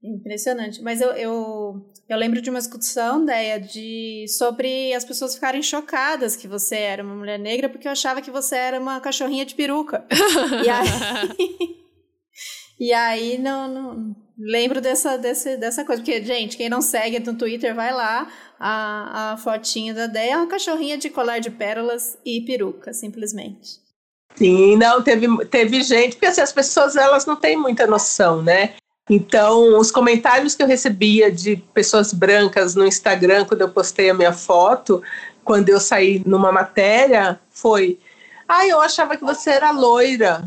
[0.03, 0.81] Impressionante.
[0.83, 6.35] Mas eu, eu, eu lembro de uma discussão, Deia, de, sobre as pessoas ficarem chocadas
[6.35, 9.55] que você era uma mulher negra porque eu achava que você era uma cachorrinha de
[9.55, 10.05] peruca.
[10.63, 11.78] e aí...
[12.79, 16.01] E aí, não, não lembro dessa, dessa, dessa coisa.
[16.01, 18.27] Porque, gente, quem não segue no Twitter, vai lá.
[18.57, 23.79] A, a fotinha da Deia é uma cachorrinha de colar de pérolas e peruca, simplesmente.
[24.35, 28.75] Sim, não, teve, teve gente, porque assim, as pessoas elas não têm muita noção, né?
[29.09, 34.13] Então, os comentários que eu recebia de pessoas brancas no Instagram quando eu postei a
[34.13, 35.01] minha foto,
[35.43, 37.99] quando eu saí numa matéria, foi:
[38.47, 40.43] Ah, eu achava que você era loira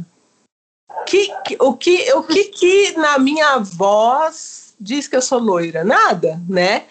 [1.06, 5.84] que, que, o que, o que, que na minha voz diz que eu sou loira?
[5.84, 6.86] Nada, né?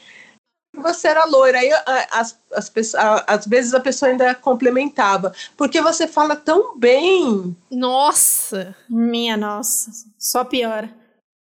[0.76, 1.60] Você era loira.
[1.60, 1.70] Aí
[2.12, 5.34] as, as pessoas, às vezes a pessoa ainda complementava.
[5.58, 7.56] Porque você fala tão bem.
[7.70, 8.76] Nossa!
[8.90, 10.90] Minha nossa, só piora.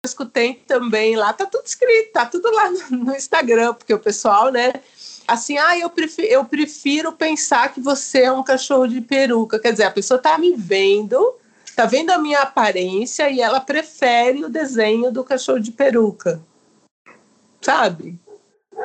[0.05, 3.99] Eu escutei também lá, tá tudo escrito, tá tudo lá no, no Instagram, porque o
[3.99, 4.75] pessoal, né?
[5.27, 9.59] Assim, ah, eu prefiro, eu prefiro pensar que você é um cachorro de peruca.
[9.59, 11.35] Quer dizer, a pessoa tá me vendo
[11.75, 16.41] tá vendo a minha aparência e ela prefere o desenho do cachorro de peruca.
[17.61, 18.19] Sabe?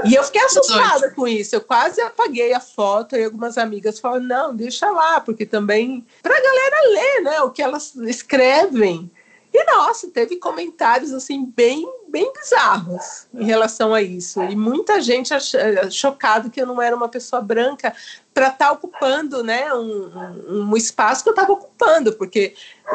[0.06, 1.56] E eu fiquei assustada com isso.
[1.56, 6.36] Eu quase apaguei a foto e algumas amigas falaram: não, deixa lá, porque também para
[6.38, 9.12] a galera ler, né, o que elas escrevem.
[9.52, 14.42] E nossa, teve comentários assim bem, bem bizarros em relação a isso.
[14.44, 15.54] E muita gente ach
[15.90, 17.94] chocado que eu não era uma pessoa branca
[18.40, 22.54] para estar tá ocupando, né, um, um, espaço que eu estava ocupando, porque,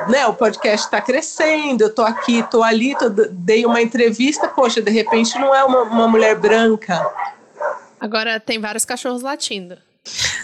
[0.09, 4.81] né, o podcast está crescendo, eu estou aqui, estou ali, tô, dei uma entrevista, poxa,
[4.81, 7.07] de repente não é uma, uma mulher branca.
[8.01, 9.77] Agora tem vários cachorros latindo.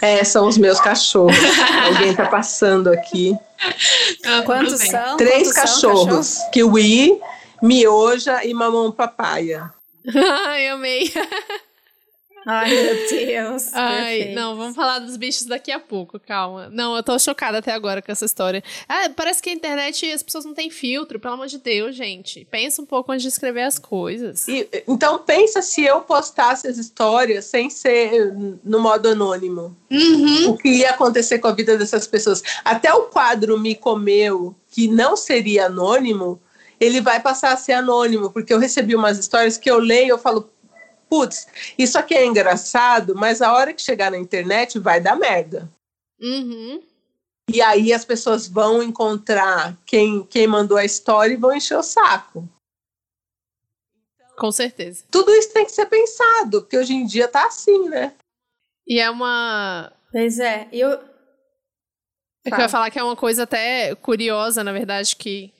[0.03, 1.35] É, são os meus cachorros.
[1.85, 3.35] Alguém tá passando aqui.
[4.23, 5.17] Ah, Quantos são?
[5.17, 6.27] Três Quantos cachorros.
[6.27, 7.19] São, Kiwi,
[7.59, 9.73] mioja e mamão papaya.
[10.45, 11.11] Ai, amei.
[12.45, 13.69] Ai, meu Deus.
[13.73, 14.35] Ai, perfeito.
[14.35, 16.69] não, vamos falar dos bichos daqui a pouco, calma.
[16.71, 18.63] Não, eu tô chocada até agora com essa história.
[18.87, 22.45] Ah, parece que a internet, as pessoas não têm filtro, pelo amor de Deus, gente.
[22.49, 24.47] Pensa um pouco antes de escrever as coisas.
[24.47, 29.75] E, então, pensa se eu postasse as histórias sem ser no modo anônimo.
[29.89, 30.49] Uhum.
[30.49, 32.41] O que ia acontecer com a vida dessas pessoas.
[32.63, 36.41] Até o quadro Me Comeu, que não seria anônimo,
[36.79, 40.09] ele vai passar a ser anônimo, porque eu recebi umas histórias que eu leio e
[40.09, 40.49] eu falo,
[41.11, 41.45] putz,
[41.77, 45.69] isso aqui é engraçado, mas a hora que chegar na internet vai dar merda.
[46.17, 46.81] Uhum.
[47.53, 51.83] E aí as pessoas vão encontrar quem, quem mandou a história e vão encher o
[51.83, 52.47] saco.
[54.37, 55.03] Com certeza.
[55.11, 58.15] Tudo isso tem que ser pensado, porque hoje em dia tá assim, né?
[58.87, 59.91] E é uma.
[60.13, 60.91] Pois é, eu.
[62.45, 65.53] É que eu ia falar que é uma coisa até curiosa, na verdade, que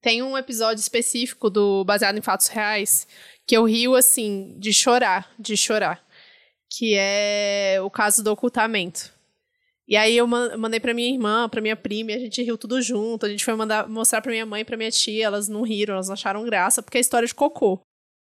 [0.00, 3.06] tem um episódio específico do Baseado em Fatos Reais
[3.46, 6.04] que eu rio assim, de chorar, de chorar.
[6.68, 9.14] Que é o caso do ocultamento.
[9.88, 12.82] E aí eu mandei pra minha irmã, pra minha prima, e a gente riu tudo
[12.82, 13.24] junto.
[13.24, 15.94] A gente foi mandar, mostrar pra minha mãe e pra minha tia, elas não riram,
[15.94, 17.80] elas acharam graça, porque é história de cocô.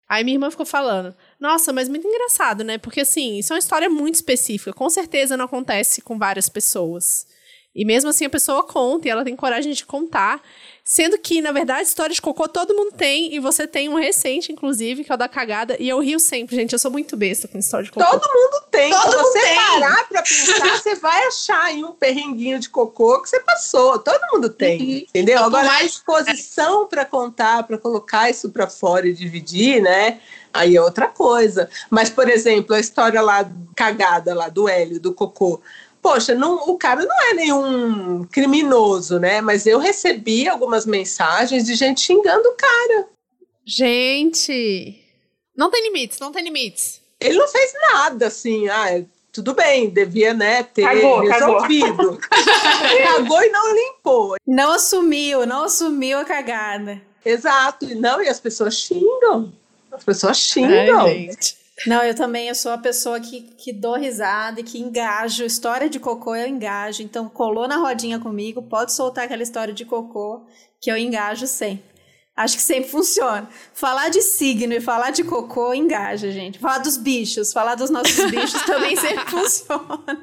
[0.09, 2.79] Aí minha irmã ficou falando, nossa, mas muito engraçado, né?
[2.79, 4.73] Porque assim, isso é uma história muito específica.
[4.73, 7.27] Com certeza não acontece com várias pessoas.
[7.75, 10.43] E mesmo assim a pessoa conta e ela tem coragem de contar.
[10.91, 14.51] Sendo que, na verdade, história de cocô todo mundo tem, e você tem um recente,
[14.51, 15.77] inclusive, que é o da cagada.
[15.79, 16.73] E eu rio sempre, gente.
[16.73, 18.11] Eu sou muito besta com história de cocô.
[18.11, 18.91] Todo mundo tem.
[18.91, 19.57] Todo Se você tem.
[19.57, 23.99] parar pra pensar, você vai achar aí um perrenguinho de cocô que você passou.
[23.99, 24.81] Todo mundo tem.
[24.81, 24.97] Uhum.
[25.11, 25.45] Entendeu?
[25.45, 30.21] Agora, a exposição para contar, para colocar isso para fora e dividir, né?
[30.55, 31.69] Aí é outra coisa.
[31.91, 33.47] Mas, por exemplo, a história lá,
[33.77, 35.61] cagada lá do Hélio, do cocô
[36.03, 39.41] poxa, não, o cara não é nenhum criminoso, né?
[39.41, 43.07] Mas eu recebi algumas mensagens de gente xingando o cara.
[43.65, 45.05] Gente,
[45.57, 47.01] não tem limites, não tem limites.
[47.21, 52.19] Ele não fez nada, assim, ah, tudo bem, devia, né, ter cagou, resolvido.
[52.29, 53.05] Cagou.
[53.05, 54.37] cagou e não limpou.
[54.47, 57.01] Não assumiu, não assumiu a cagada.
[57.25, 57.87] Exato.
[57.97, 59.53] Não, e as pessoas xingam.
[59.93, 61.07] As pessoas xingam.
[61.07, 61.31] Ai,
[61.87, 65.45] não, eu também, eu sou a pessoa que, que dou risada e que engajo.
[65.45, 67.03] História de cocô eu engajo.
[67.03, 70.45] Então, colou na rodinha comigo, pode soltar aquela história de cocô
[70.81, 71.88] que eu engajo sempre.
[72.39, 73.49] Acho que sempre funciona.
[73.75, 76.57] Falar de signo e falar de cocô engaja, gente.
[76.61, 80.23] Falar dos bichos, falar dos nossos bichos também sempre funciona.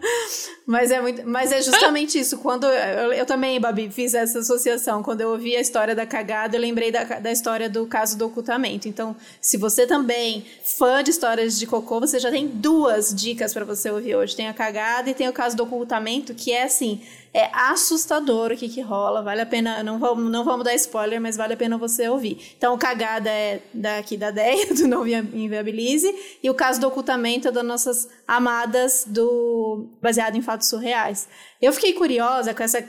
[0.65, 2.37] Mas é, muito, mas é justamente isso.
[2.37, 5.03] Quando eu, eu, também, Babi, fiz essa associação.
[5.03, 8.27] Quando eu ouvi a história da cagada, eu lembrei da, da história do caso do
[8.27, 8.87] ocultamento.
[8.87, 13.65] Então, se você também fã de histórias de cocô, você já tem duas dicas para
[13.65, 14.37] você ouvir hoje.
[14.37, 17.01] Tem a cagada e tem o caso do ocultamento, que é assim
[17.35, 19.21] é assustador o que, que rola.
[19.21, 22.53] Vale a pena, não vamos, não vamos dar spoiler, mas vale a pena você ouvir.
[22.57, 26.07] Então, o Cagada é daqui da Deia, do Não Inviabilize,
[26.41, 31.27] e o caso do ocultamento é das nossas amadas do baseado em fatos surreais.
[31.61, 32.81] Eu fiquei curiosa com essa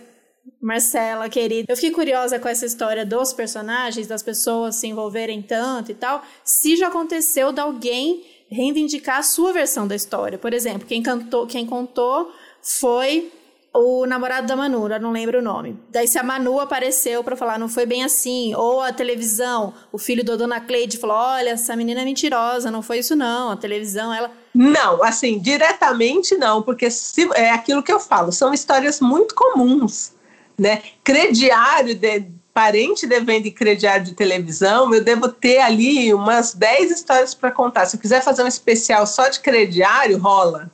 [0.62, 1.66] Marcela, querida.
[1.68, 6.22] Eu fiquei curiosa com essa história dos personagens, das pessoas se envolverem tanto e tal.
[6.44, 10.38] Se já aconteceu de alguém reivindicar a sua versão da história.
[10.38, 12.30] Por exemplo, quem, cantou, quem contou
[12.62, 13.32] foi
[13.76, 15.78] o namorado da Manu, eu não lembro o nome.
[15.90, 19.98] Daí se a Manu apareceu para falar, não foi bem assim, ou a televisão, o
[19.98, 23.56] filho da Dona Cleide falou, olha, essa menina é mentirosa, não foi isso não, a
[23.56, 24.30] televisão, ela...
[24.54, 30.12] Não, assim, diretamente não, porque se, é aquilo que eu falo, são histórias muito comuns,
[30.58, 30.82] né?
[31.04, 37.50] Crediário de parente devendo crediário de televisão, eu devo ter ali umas 10 histórias para
[37.50, 37.84] contar.
[37.84, 40.70] Se eu quiser fazer um especial só de crediário, rola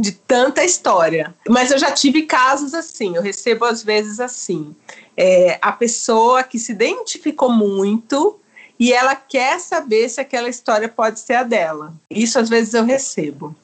[0.00, 1.34] de tanta história.
[1.48, 4.74] Mas eu já tive casos assim, eu recebo às vezes assim.
[5.16, 8.38] É, a pessoa que se identificou muito
[8.78, 11.92] e ela quer saber se aquela história pode ser a dela.
[12.08, 13.54] Isso às vezes eu recebo.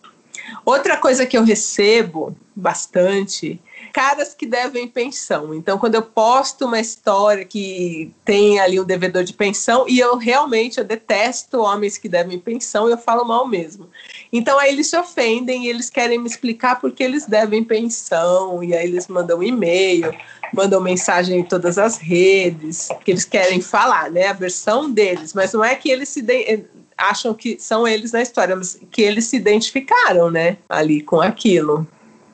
[0.64, 3.60] Outra coisa que eu recebo bastante
[3.96, 5.54] caras que devem pensão.
[5.54, 10.16] Então, quando eu posto uma história que tem ali um devedor de pensão, e eu
[10.18, 13.88] realmente eu detesto homens que devem pensão, eu falo mal mesmo.
[14.36, 18.62] Então, aí eles se ofendem e eles querem me explicar por que eles devem pensão,
[18.62, 20.14] e aí eles mandam um e-mail,
[20.52, 24.28] mandam mensagem em todas as redes, que eles querem falar, né?
[24.28, 26.66] A versão deles, mas não é que eles se de
[26.98, 31.86] acham que são eles na história, mas que eles se identificaram, né, ali com aquilo.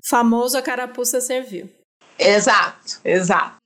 [0.05, 1.69] Famoso a carapuça serviu.
[2.19, 3.62] Exato, exato.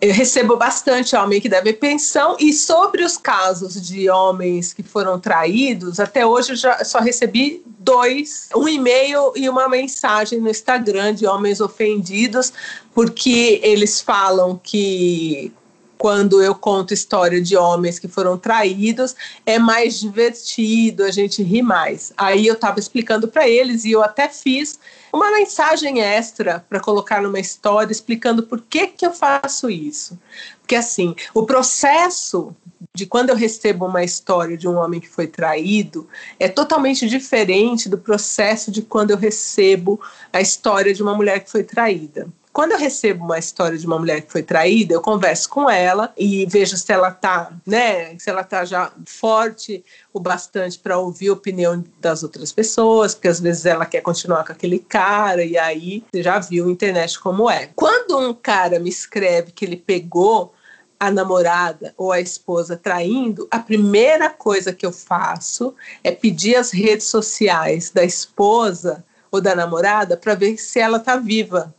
[0.00, 5.20] Eu recebo bastante homem que deve pensão e sobre os casos de homens que foram
[5.20, 11.12] traídos, até hoje eu já só recebi dois, um e-mail e uma mensagem no Instagram
[11.12, 12.50] de homens ofendidos,
[12.94, 15.52] porque eles falam que
[15.98, 21.60] quando eu conto história de homens que foram traídos, é mais divertido, a gente ri
[21.60, 22.10] mais.
[22.16, 24.78] Aí eu estava explicando para eles e eu até fiz
[25.12, 30.18] uma mensagem extra para colocar numa história explicando por que, que eu faço isso.
[30.60, 32.54] Porque, assim, o processo
[32.94, 37.88] de quando eu recebo uma história de um homem que foi traído é totalmente diferente
[37.88, 40.00] do processo de quando eu recebo
[40.32, 42.28] a história de uma mulher que foi traída.
[42.52, 46.12] Quando eu recebo uma história de uma mulher que foi traída, eu converso com ela
[46.16, 51.28] e vejo se ela tá, né, se ela tá já forte o bastante para ouvir
[51.28, 55.56] a opinião das outras pessoas, porque às vezes ela quer continuar com aquele cara e
[55.56, 57.70] aí você já viu a internet como é.
[57.76, 60.52] Quando um cara me escreve que ele pegou
[60.98, 66.72] a namorada ou a esposa traindo, a primeira coisa que eu faço é pedir as
[66.72, 71.72] redes sociais da esposa ou da namorada para ver se ela tá viva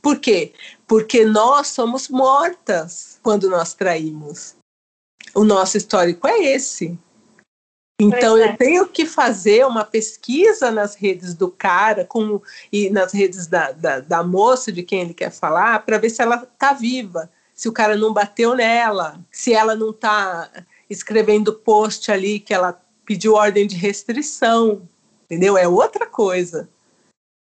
[0.00, 0.52] por quê?
[0.86, 4.54] Porque nós somos mortas quando nós traímos.
[5.34, 6.98] O nosso histórico é esse.
[8.00, 8.50] Então é.
[8.50, 13.72] eu tenho que fazer uma pesquisa nas redes do cara com, e nas redes da,
[13.72, 17.68] da, da moça de quem ele quer falar para ver se ela está viva, se
[17.68, 20.50] o cara não bateu nela, se ela não está
[20.90, 24.86] escrevendo post ali que ela pediu ordem de restrição,
[25.24, 25.56] entendeu?
[25.56, 26.68] É outra coisa.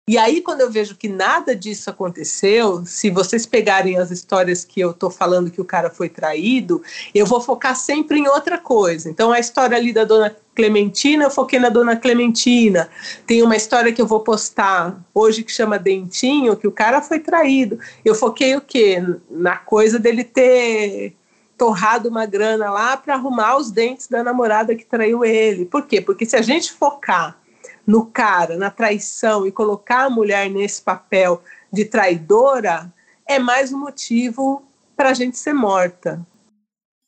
[0.09, 4.81] E aí, quando eu vejo que nada disso aconteceu, se vocês pegarem as histórias que
[4.81, 6.83] eu estou falando que o cara foi traído,
[7.15, 9.09] eu vou focar sempre em outra coisa.
[9.09, 12.91] Então, a história ali da dona Clementina, eu foquei na dona Clementina.
[13.29, 17.21] Tem uma história que eu vou postar hoje que chama Dentinho, que o cara foi
[17.21, 17.79] traído.
[18.05, 19.01] Eu foquei o quê?
[19.31, 21.15] Na coisa dele ter
[21.57, 25.65] torrado uma grana lá para arrumar os dentes da namorada que traiu ele.
[25.65, 26.01] Por quê?
[26.01, 27.41] Porque se a gente focar
[27.87, 32.93] no cara, na traição e colocar a mulher nesse papel de traidora,
[33.27, 34.63] é mais um motivo
[34.97, 36.25] para a gente ser morta.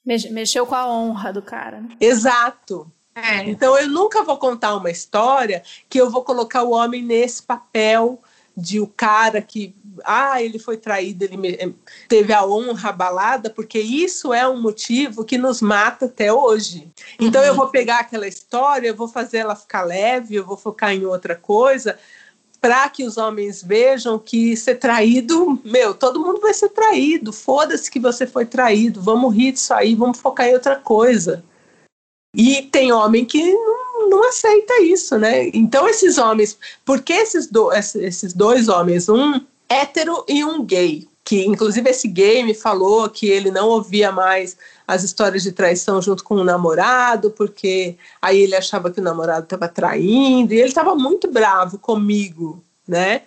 [0.05, 1.81] Mexeu com a honra do cara.
[1.81, 1.97] Né?
[2.01, 3.49] Exato, É.
[3.49, 8.21] Então eu nunca vou contar uma história que eu vou colocar o homem nesse papel
[8.57, 9.75] de o cara que
[10.05, 11.75] ah, ele foi traído, ele
[12.09, 16.89] teve a honra abalada, porque isso é um motivo que nos mata até hoje.
[17.21, 17.49] Então uhum.
[17.49, 21.05] eu vou pegar aquela história, eu vou fazer ela ficar leve, eu vou focar em
[21.05, 21.99] outra coisa,
[22.61, 27.33] para que os homens vejam que ser traído, meu, todo mundo vai ser traído.
[27.33, 31.45] Foda-se que você foi traído, vamos rir disso aí, vamos focar em outra coisa.
[32.35, 35.49] E tem homem que não, não aceita isso, né?
[35.53, 41.45] Então esses homens, porque esses, do, esses dois homens, um hétero e um gay, que
[41.45, 44.57] inclusive esse gay me falou que ele não ouvia mais
[44.87, 49.45] as histórias de traição junto com o namorado, porque aí ele achava que o namorado
[49.45, 53.23] estava traindo, e ele estava muito bravo comigo, né?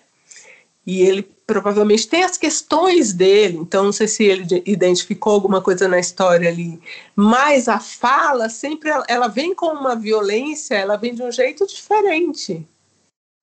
[0.85, 5.87] E ele provavelmente tem as questões dele, então não sei se ele identificou alguma coisa
[5.87, 6.77] na história ali,
[7.15, 11.65] mas a fala sempre ela, ela vem com uma violência, ela vem de um jeito
[11.65, 12.67] diferente.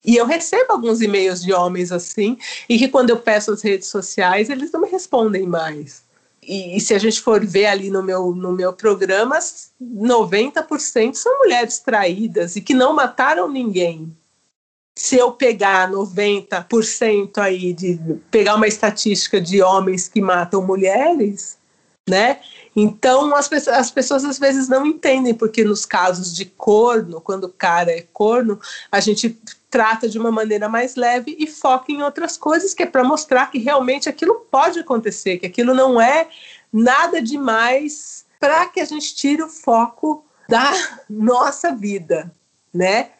[0.05, 2.36] E eu recebo alguns e-mails de homens assim,
[2.68, 6.05] e que quando eu peço as redes sociais, eles não me respondem mais.
[6.46, 9.38] E, e, se a gente for ver ali no meu, no meu programa,
[9.82, 14.14] 90% são mulheres traídas e que não mataram ninguém.
[14.97, 17.99] Se eu pegar 90% aí, de
[18.30, 21.59] pegar uma estatística de homens que matam mulheres,
[22.09, 22.40] né?
[22.76, 27.53] Então as, as pessoas às vezes não entendem, porque nos casos de corno, quando o
[27.53, 29.38] cara é corno, a gente
[29.70, 33.51] trata de uma maneira mais leve e foca em outras coisas, que é para mostrar
[33.51, 36.28] que realmente aquilo pode acontecer, que aquilo não é
[36.72, 40.72] nada demais para que a gente tire o foco da
[41.11, 42.32] nossa vida,
[42.72, 43.11] né?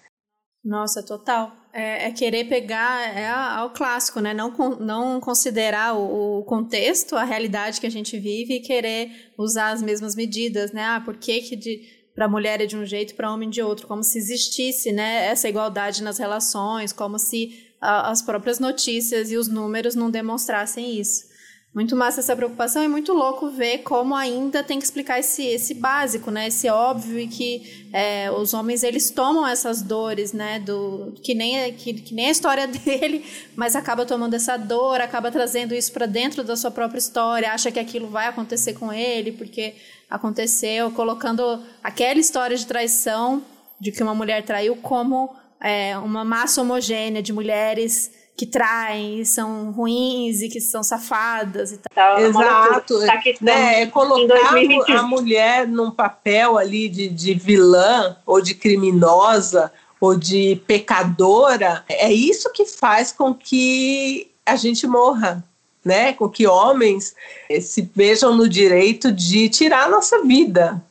[0.65, 1.64] Nossa, total.
[1.77, 4.33] É, é querer pegar é ao clássico, né?
[4.33, 9.73] Não, não considerar o, o, contexto, a realidade que a gente vive e querer usar
[9.73, 10.85] as mesmas medidas, né?
[10.85, 11.83] Ah, por que, que de
[12.15, 15.49] para mulher é de um jeito, para homem de outro, como se existisse né, essa
[15.49, 21.34] igualdade nas relações, como se a, as próprias notícias e os números não demonstrassem isso.
[21.75, 25.75] Muito massa essa preocupação e muito louco ver como ainda tem que explicar esse, esse
[25.75, 26.47] básico, né?
[26.47, 30.61] Esse óbvio e que é, os homens eles tomam essas dores, né?
[30.61, 33.25] Do que nem que, que nem a história dele,
[33.57, 37.73] mas acaba tomando essa dor, acaba trazendo isso para dentro da sua própria história, acha
[37.73, 39.75] que aquilo vai acontecer com ele porque
[40.09, 43.43] aconteceu, colocando aquela história de traição
[43.81, 49.27] de que uma mulher traiu como é, uma massa homogênea de mulheres que traem e
[49.27, 52.19] são ruins e que são safadas e tal.
[52.19, 53.07] Exato.
[53.07, 54.57] Tá né, é colocar
[54.89, 62.13] a mulher num papel ali de, de vilã ou de criminosa ou de pecadora, é
[62.13, 65.43] isso que faz com que a gente morra
[65.85, 67.15] né, com que homens
[67.49, 70.83] eh, se vejam no direito de tirar a nossa vida.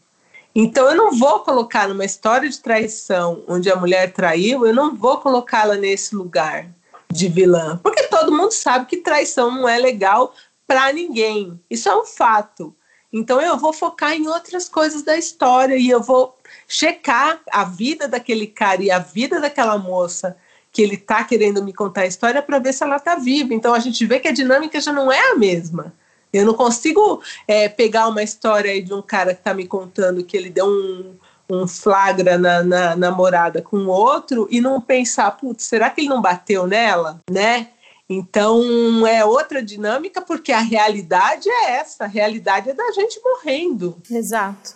[0.56, 4.96] Então eu não vou colocar numa história de traição onde a mulher traiu, eu não
[4.96, 6.68] vou colocá-la nesse lugar
[7.14, 10.34] de vilã, porque todo mundo sabe que traição não é legal
[10.68, 11.60] para ninguém.
[11.70, 12.76] Isso é um fato.
[13.12, 16.36] Então eu vou focar em outras coisas da história e eu vou
[16.68, 20.36] checar a vida daquele cara e a vida daquela moça
[20.72, 23.54] que ele está querendo me contar a história para ver se ela está viva.
[23.54, 25.94] Então a gente vê que a dinâmica já não é a mesma.
[26.34, 30.36] Eu não consigo é, pegar uma história de um cara que está me contando que
[30.36, 31.16] ele deu um,
[31.54, 36.22] um flagra na, na namorada com outro e não pensar, putz, será que ele não
[36.22, 37.70] bateu nela, né?
[38.10, 44.02] Então é outra dinâmica porque a realidade é essa, a realidade é da gente morrendo.
[44.10, 44.76] Exato.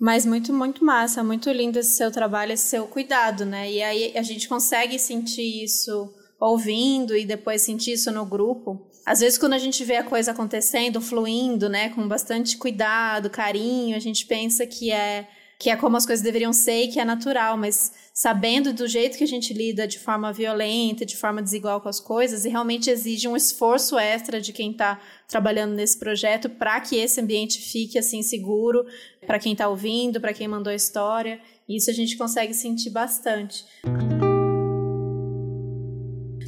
[0.00, 3.70] Mas muito, muito massa, muito lindo esse seu trabalho, esse seu cuidado, né?
[3.70, 6.10] E aí a gente consegue sentir isso
[6.40, 8.88] ouvindo e depois sentir isso no grupo.
[9.04, 13.96] Às vezes, quando a gente vê a coisa acontecendo, fluindo, né, com bastante cuidado, carinho,
[13.96, 15.28] a gente pensa que é
[15.60, 19.18] que é como as coisas deveriam ser e que é natural, mas sabendo do jeito
[19.18, 22.88] que a gente lida de forma violenta, de forma desigual com as coisas, e realmente
[22.88, 24.98] exige um esforço extra de quem está
[25.28, 28.86] trabalhando nesse projeto para que esse ambiente fique assim seguro
[29.26, 31.38] para quem está ouvindo, para quem mandou a história.
[31.68, 33.66] Isso a gente consegue sentir bastante.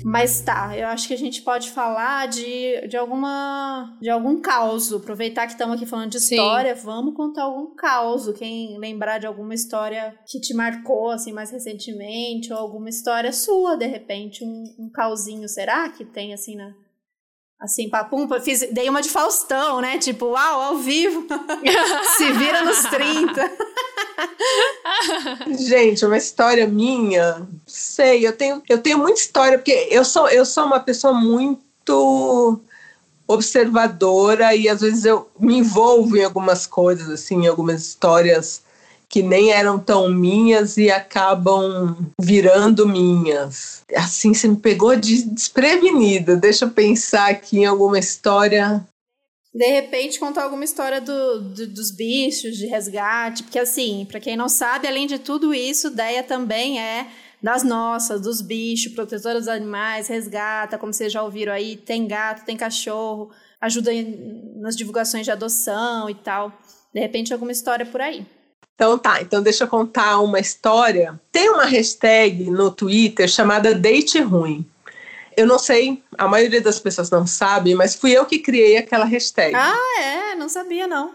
[0.05, 4.93] Mas tá, eu acho que a gente pode falar de, de alguma de algum caos.
[4.93, 6.83] Aproveitar que estamos aqui falando de história, Sim.
[6.85, 8.31] vamos contar algum caos.
[8.37, 13.77] Quem lembrar de alguma história que te marcou assim mais recentemente ou alguma história sua,
[13.77, 16.73] de repente, um, um causinho, será que tem assim na
[17.63, 19.97] assim, papum, fiz, dei uma de Faustão, né?
[19.97, 21.25] Tipo, uau, ao vivo.
[22.19, 23.51] Se vira nos 30.
[25.59, 30.45] Gente, uma história minha, sei, eu tenho, eu tenho muita história, porque eu sou, eu
[30.45, 32.61] sou uma pessoa muito
[33.27, 38.63] observadora e às vezes eu me envolvo em algumas coisas, assim, em algumas histórias
[39.13, 43.83] que nem eram tão minhas e acabam virando minhas.
[43.95, 46.35] Assim, você me pegou de desprevenida.
[46.35, 48.83] Deixa eu pensar aqui em alguma história.
[49.55, 54.35] De repente, contar alguma história do, do, dos bichos, de resgate, porque assim, para quem
[54.37, 57.09] não sabe, além de tudo isso, Deia também é
[57.43, 62.47] das nossas, dos bichos, protetora dos animais, resgata, como vocês já ouviram aí, tem gato,
[62.47, 63.31] tem cachorro,
[63.61, 63.91] ajuda
[64.57, 66.53] nas divulgações de adoção e tal.
[66.95, 68.25] De repente, alguma história por aí.
[68.75, 71.21] Então tá, então deixa eu contar uma história.
[71.31, 74.67] Tem uma hashtag no Twitter chamada Date Ruim.
[75.37, 79.05] Eu não sei, a maioria das pessoas não sabe, mas fui eu que criei aquela
[79.05, 79.55] hashtag.
[79.55, 80.35] Ah, é?
[80.35, 81.13] Não sabia, não.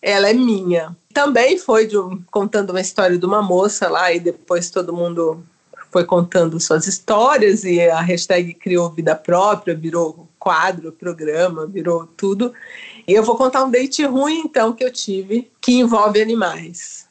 [0.00, 0.96] Ela é minha.
[1.14, 1.96] Também foi de,
[2.30, 5.44] contando uma história de uma moça lá, e depois todo mundo
[5.90, 12.52] foi contando suas histórias, e a hashtag criou vida própria, virou quadro, programa, virou tudo.
[13.06, 17.06] E eu vou contar um date ruim, então, que eu tive, que envolve animais.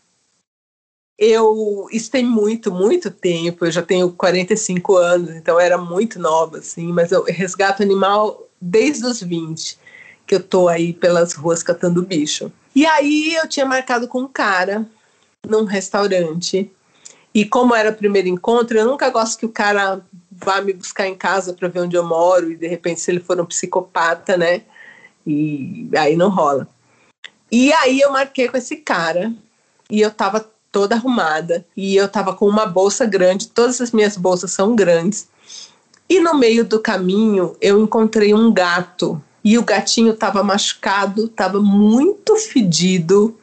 [1.24, 6.58] Eu, isso tem muito, muito tempo, eu já tenho 45 anos, então era muito nova,
[6.58, 9.78] assim, mas eu resgato animal desde os 20,
[10.26, 12.52] que eu tô aí pelas ruas catando bicho.
[12.74, 14.84] E aí eu tinha marcado com um cara
[15.48, 16.72] num restaurante,
[17.36, 21.08] e como era o primeiro encontro, eu nunca gosto que o cara vá me buscar
[21.08, 24.36] em casa para ver onde eu moro, e de repente, se ele for um psicopata,
[24.36, 24.64] né?
[25.28, 26.68] E aí não rola.
[27.52, 29.32] E aí eu marquei com esse cara,
[29.88, 34.16] e eu tava toda arrumada e eu tava com uma bolsa grande, todas as minhas
[34.16, 35.28] bolsas são grandes.
[36.10, 41.60] E no meio do caminho eu encontrei um gato e o gatinho tava machucado, tava
[41.60, 43.38] muito fedido,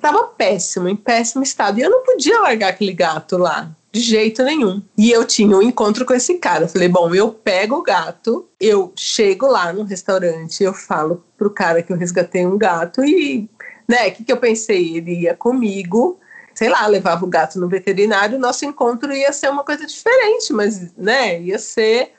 [0.00, 1.78] tava péssimo, em péssimo estado.
[1.78, 4.82] E eu não podia largar aquele gato lá, de jeito nenhum.
[4.96, 6.64] E eu tinha um encontro com esse cara.
[6.64, 11.50] Eu falei, bom, eu pego o gato, eu chego lá no restaurante, eu falo pro
[11.50, 13.48] cara que eu resgatei um gato e,
[13.88, 14.96] né, o que, que eu pensei?
[14.96, 16.18] Ele ia comigo,
[16.54, 20.94] sei lá, levava o gato no veterinário, nosso encontro ia ser uma coisa diferente, mas,
[20.96, 22.12] né, ia ser.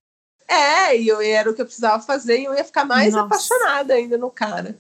[0.47, 3.25] É, e eu, era o que eu precisava fazer e eu ia ficar mais Nossa.
[3.25, 4.77] apaixonada ainda no cara.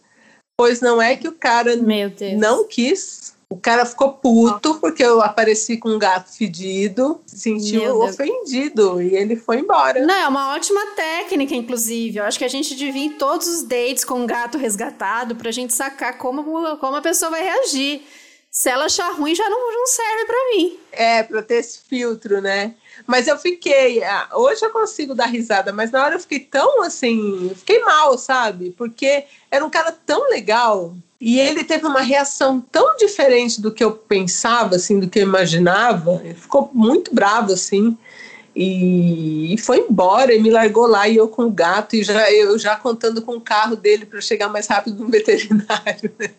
[0.57, 3.33] Pois não é que o cara não quis.
[3.49, 9.15] O cara ficou puto porque eu apareci com um gato fedido, se sentiu ofendido e
[9.15, 10.05] ele foi embora.
[10.05, 12.17] Não, é uma ótima técnica, inclusive.
[12.17, 15.51] Eu acho que a gente devia ir todos os dates com um gato resgatado pra
[15.51, 16.43] gente sacar como,
[16.77, 18.03] como a pessoa vai reagir
[18.55, 20.79] se ela achar ruim, já não, não serve para mim.
[20.93, 22.73] É, para ter esse filtro, né?
[23.05, 24.01] Mas eu fiquei.
[24.01, 27.51] Ah, hoje eu consigo dar risada, mas na hora eu fiquei tão assim.
[27.53, 28.71] Fiquei mal, sabe?
[28.71, 30.95] Porque era um cara tão legal.
[31.19, 35.23] E ele teve uma reação tão diferente do que eu pensava, assim, do que eu
[35.23, 36.21] imaginava.
[36.23, 37.97] Ele ficou muito bravo, assim.
[38.55, 42.31] E, e foi embora e me largou lá e eu com o gato e já
[42.31, 46.09] eu já contando com o carro dele para chegar mais rápido no veterinário.
[46.17, 46.29] Né?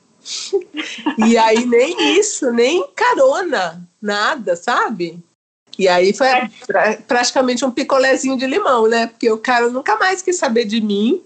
[1.18, 5.22] E aí nem isso, nem carona, nada, sabe?
[5.78, 6.28] E aí foi
[6.66, 9.06] pra, praticamente um picolézinho de limão, né?
[9.06, 11.22] Porque o cara nunca mais quis saber de mim,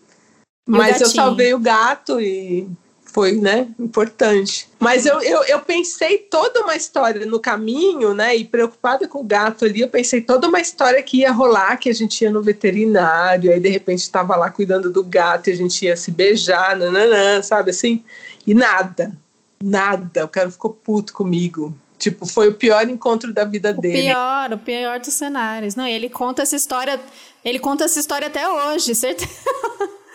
[0.69, 2.69] mas eu salvei o gato e
[3.13, 4.69] foi, né, importante.
[4.79, 9.25] Mas eu, eu, eu, pensei toda uma história no caminho, né, e preocupada com o
[9.25, 12.43] gato ali, eu pensei toda uma história que ia rolar, que a gente ia no
[12.43, 16.77] veterinário, aí de repente estava lá cuidando do gato e a gente ia se beijar,
[16.77, 18.05] nananã, sabe assim?
[18.51, 19.17] E nada,
[19.63, 20.25] nada.
[20.25, 21.73] O cara ficou puto comigo.
[21.97, 24.01] Tipo, foi o pior encontro da vida o dele.
[24.01, 25.77] O pior, o pior dos cenários.
[25.77, 27.01] Não, ele conta essa história.
[27.45, 29.31] Ele conta essa história até hoje, certeza.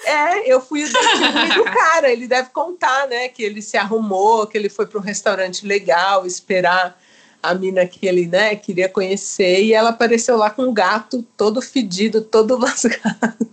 [0.03, 2.11] É, eu fui o do cara.
[2.11, 3.29] Ele deve contar, né?
[3.29, 6.99] Que ele se arrumou, que ele foi para um restaurante legal esperar
[7.41, 11.61] a mina que ele né, queria conhecer e ela apareceu lá com um gato todo
[11.61, 13.47] fedido, todo lascado.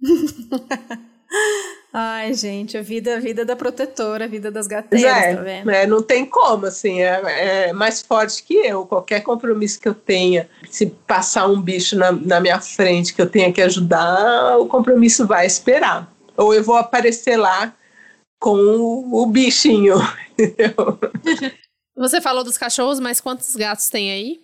[1.92, 5.70] Ai, gente, a vida, a vida da protetora, a vida das gateiras, é, tá vendo?
[5.70, 8.86] É, não tem como, assim, é, é, mais forte que eu.
[8.86, 13.28] Qualquer compromisso que eu tenha, se passar um bicho na, na minha frente que eu
[13.28, 16.12] tenha que ajudar, o compromisso vai esperar.
[16.36, 17.74] Ou eu vou aparecer lá
[18.38, 19.96] com o, o bichinho,
[20.38, 20.98] entendeu?
[21.96, 24.40] Você falou dos cachorros, mas quantos gatos tem aí?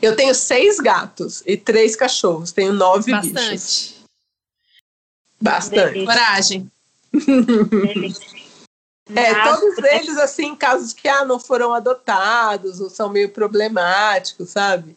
[0.00, 2.52] Eu tenho seis gatos e três cachorros.
[2.52, 3.50] Tenho nove Bastante.
[3.50, 3.95] bichos.
[5.40, 6.04] Bastante.
[6.04, 6.70] Coragem.
[9.14, 14.96] é, todos eles, assim, casos que ah, não foram adotados ou são meio problemáticos, sabe?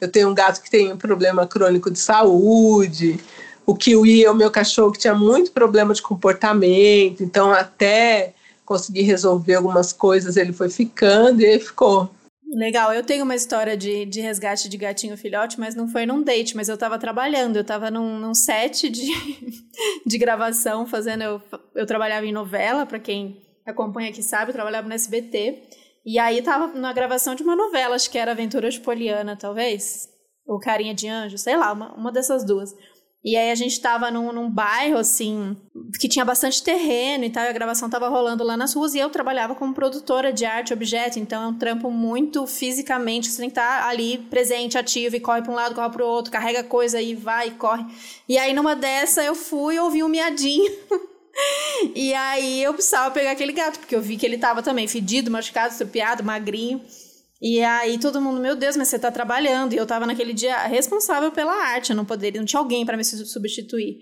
[0.00, 3.20] Eu tenho um gato que tem um problema crônico de saúde.
[3.66, 7.22] O Kiwi é o meu cachorro que tinha muito problema de comportamento.
[7.22, 8.32] Então, até
[8.64, 12.10] conseguir resolver algumas coisas, ele foi ficando e aí ficou.
[12.52, 16.20] Legal, eu tenho uma história de, de resgate de gatinho filhote, mas não foi num
[16.20, 19.06] date, mas eu tava trabalhando, eu tava num, num set de,
[20.04, 21.22] de gravação, fazendo.
[21.22, 21.42] Eu,
[21.76, 25.62] eu trabalhava em novela, para quem acompanha aqui sabe, eu trabalhava no SBT.
[26.04, 30.08] E aí tava na gravação de uma novela, acho que era Aventuras de Poliana, talvez.
[30.44, 32.74] Ou Carinha de Anjo, sei lá, uma, uma dessas duas.
[33.22, 35.54] E aí a gente tava num, num bairro, assim,
[35.98, 38.98] que tinha bastante terreno e tal, e a gravação tava rolando lá nas ruas, e
[38.98, 43.50] eu trabalhava como produtora de arte objeto, então é um trampo muito fisicamente, você tem
[43.50, 46.64] que estar tá ali presente, ativo, e corre pra um lado, corre pro outro, carrega
[46.64, 47.84] coisa e vai e corre.
[48.26, 50.72] E aí numa dessa eu fui e ouvi um miadinho.
[51.94, 55.30] e aí eu precisava pegar aquele gato, porque eu vi que ele tava também fedido,
[55.30, 56.80] machucado, estrupiado, magrinho.
[57.40, 59.72] E aí todo mundo, meu Deus, mas você tá trabalhando.
[59.72, 62.96] E eu tava naquele dia responsável pela arte, eu não poderia, não tinha alguém para
[62.96, 63.98] me substituir.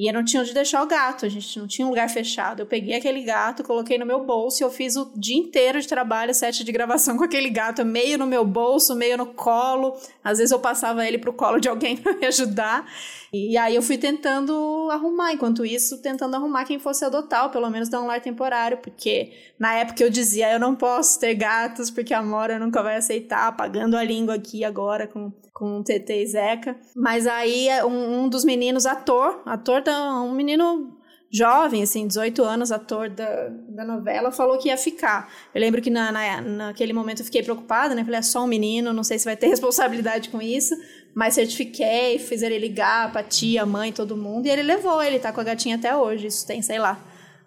[0.00, 2.60] E eu não tinha onde deixar o gato, a gente não tinha um lugar fechado.
[2.60, 5.86] Eu peguei aquele gato, coloquei no meu bolso e eu fiz o dia inteiro de
[5.86, 9.94] trabalho, sete de gravação com aquele gato, meio no meu bolso, meio no colo.
[10.24, 12.90] Às vezes eu passava ele pro colo de alguém para me ajudar.
[13.30, 17.68] E aí eu fui tentando arrumar, enquanto isso, tentando arrumar quem fosse adotar, ou pelo
[17.68, 21.90] menos dar um lar temporário, porque na época eu dizia, eu não posso ter gatos,
[21.90, 25.30] porque a Mora nunca vai aceitar, pagando a língua aqui agora com,
[25.60, 26.74] com o TT e Zeca.
[26.96, 29.82] Mas aí um, um dos meninos, ator, ator,
[30.24, 30.96] um menino
[31.30, 35.30] jovem, assim, 18 anos, ator da, da novela, falou que ia ficar.
[35.54, 38.02] Eu lembro que na, na, naquele momento eu fiquei preocupada, né?
[38.02, 40.74] Falei, é só um menino, não sei se vai ter responsabilidade com isso.
[41.14, 44.46] Mas certifiquei, fiz ele ligar pra tia, mãe, todo mundo.
[44.46, 46.28] E ele levou, ele tá com a gatinha até hoje.
[46.28, 46.98] Isso tem, sei lá,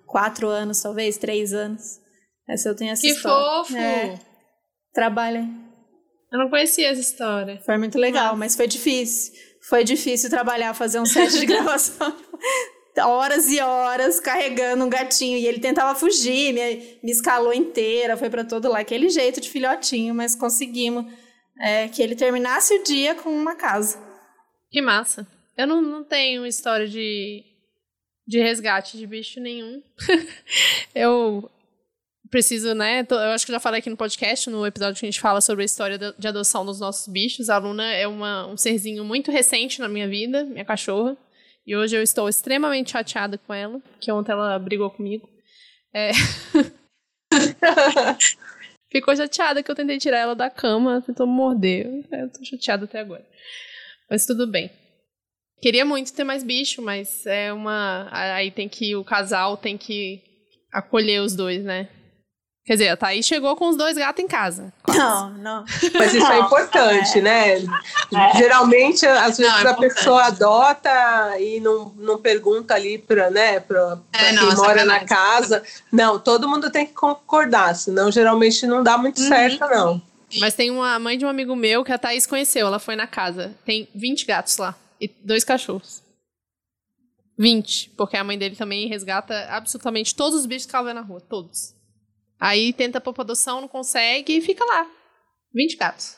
[0.06, 2.00] quatro anos, talvez, três anos.
[2.48, 3.64] Essa eu tenho essa que história.
[3.64, 3.76] fofo!
[3.76, 4.20] É,
[4.94, 5.63] trabalha.
[6.34, 7.62] Eu não conhecia essa história.
[7.64, 9.34] Foi muito legal, mas foi difícil.
[9.62, 12.14] Foi difícil trabalhar, fazer um set de gravação
[13.02, 15.38] horas e horas carregando um gatinho.
[15.38, 18.80] E ele tentava fugir, me, me escalou inteira, foi para todo lá.
[18.80, 21.06] Aquele jeito de filhotinho, mas conseguimos
[21.60, 23.98] é, que ele terminasse o dia com uma casa.
[24.70, 25.28] Que massa.
[25.58, 27.44] Eu não, não tenho história de,
[28.28, 29.82] de resgate de bicho nenhum.
[30.94, 31.50] eu
[32.34, 33.06] preciso, né?
[33.08, 35.62] Eu acho que já falei aqui no podcast, no episódio que a gente fala sobre
[35.62, 37.48] a história de adoção dos nossos bichos.
[37.48, 41.16] A Luna é uma, um serzinho muito recente na minha vida, minha cachorra.
[41.64, 45.30] E hoje eu estou extremamente chateada com ela, que ontem ela brigou comigo.
[45.94, 46.10] É...
[48.92, 51.86] Ficou chateada que eu tentei tirar ela da cama, tentou morder.
[52.12, 53.24] Eu tô chateada até agora.
[54.10, 54.72] Mas tudo bem.
[55.62, 58.10] Queria muito ter mais bicho, mas é uma.
[58.12, 58.96] Aí tem que.
[58.96, 60.20] O casal tem que
[60.72, 61.90] acolher os dois, né?
[62.66, 64.72] Quer dizer, a Thaís chegou com os dois gatos em casa.
[64.84, 64.98] Quase.
[64.98, 65.66] Não, não.
[65.96, 67.58] Mas isso é importante, né?
[67.58, 68.38] É.
[68.38, 70.90] Geralmente, às vezes, não, é a pessoa adota
[71.42, 75.62] e não, não pergunta ali para né, pra, pra é, quem não, mora na casa.
[75.92, 79.28] Não, todo mundo tem que concordar, senão geralmente não dá muito uhum.
[79.28, 80.02] certo, não.
[80.40, 83.06] Mas tem uma mãe de um amigo meu que a Thaís conheceu, ela foi na
[83.06, 83.54] casa.
[83.66, 86.02] Tem 20 gatos lá e dois cachorros.
[87.38, 91.02] 20, porque a mãe dele também resgata absolutamente todos os bichos que ela vê na
[91.02, 91.74] rua, todos.
[92.44, 94.86] Aí tenta pôr pra adoção, não consegue e fica lá.
[95.56, 96.18] 20 gatos.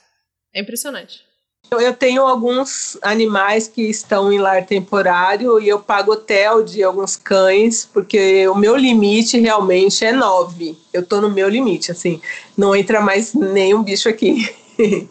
[0.51, 1.23] É impressionante.
[1.69, 7.15] Eu tenho alguns animais que estão em lar temporário e eu pago hotel de alguns
[7.15, 10.75] cães, porque o meu limite realmente é nove.
[10.91, 12.19] Eu tô no meu limite, assim,
[12.57, 14.49] não entra mais nenhum bicho aqui.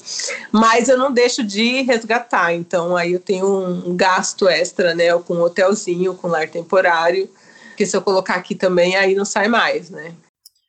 [0.51, 5.41] Mas eu não deixo de resgatar, então aí eu tenho um gasto extra, né, com
[5.41, 7.31] hotelzinho, com lar temporário,
[7.77, 10.13] que se eu colocar aqui também, aí não sai mais, né?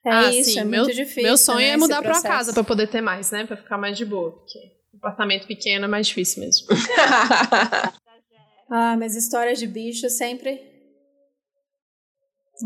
[0.05, 0.59] É ah, isso, sim.
[0.59, 1.23] é meu, muito difícil.
[1.23, 3.45] Meu sonho né, é mudar pra casa pra poder ter mais, né?
[3.45, 4.31] Pra ficar mais de boa.
[4.31, 4.75] Porque
[5.05, 6.67] apartamento pequeno é mais difícil mesmo.
[8.69, 10.59] ah, mas histórias de bicho sempre.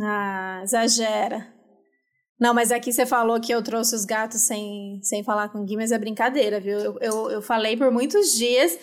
[0.02, 1.54] Ah, exagera.
[2.40, 5.66] Não, mas aqui você falou que eu trouxe os gatos sem, sem falar com o
[5.66, 6.80] Gui, mas é brincadeira, viu?
[6.80, 8.80] Eu, eu, eu falei por muitos dias.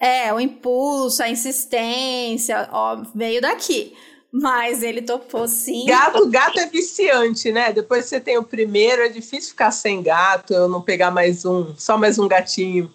[0.00, 3.96] É, o impulso, a insistência, ó, veio daqui.
[4.38, 5.86] Mas ele topou sim.
[5.86, 7.72] Gato, gato é viciante, né?
[7.72, 11.46] Depois que você tem o primeiro, é difícil ficar sem gato, eu não pegar mais
[11.46, 12.92] um, só mais um gatinho.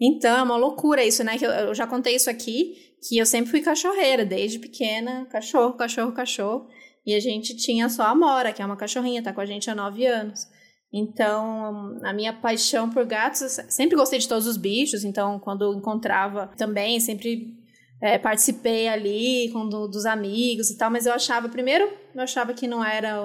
[0.00, 1.36] Então, é uma loucura isso, né?
[1.36, 5.74] Que eu, eu já contei isso aqui, que eu sempre fui cachorreira, desde pequena, cachorro,
[5.74, 6.66] cachorro, cachorro.
[7.04, 9.70] E a gente tinha só a Mora, que é uma cachorrinha, tá com a gente
[9.70, 10.48] há nove anos.
[10.90, 16.48] Então, a minha paixão por gatos, sempre gostei de todos os bichos, então quando encontrava
[16.56, 17.61] também, sempre
[18.02, 22.52] é, participei ali com do, dos amigos e tal, mas eu achava, primeiro, eu achava
[22.52, 23.16] que não era,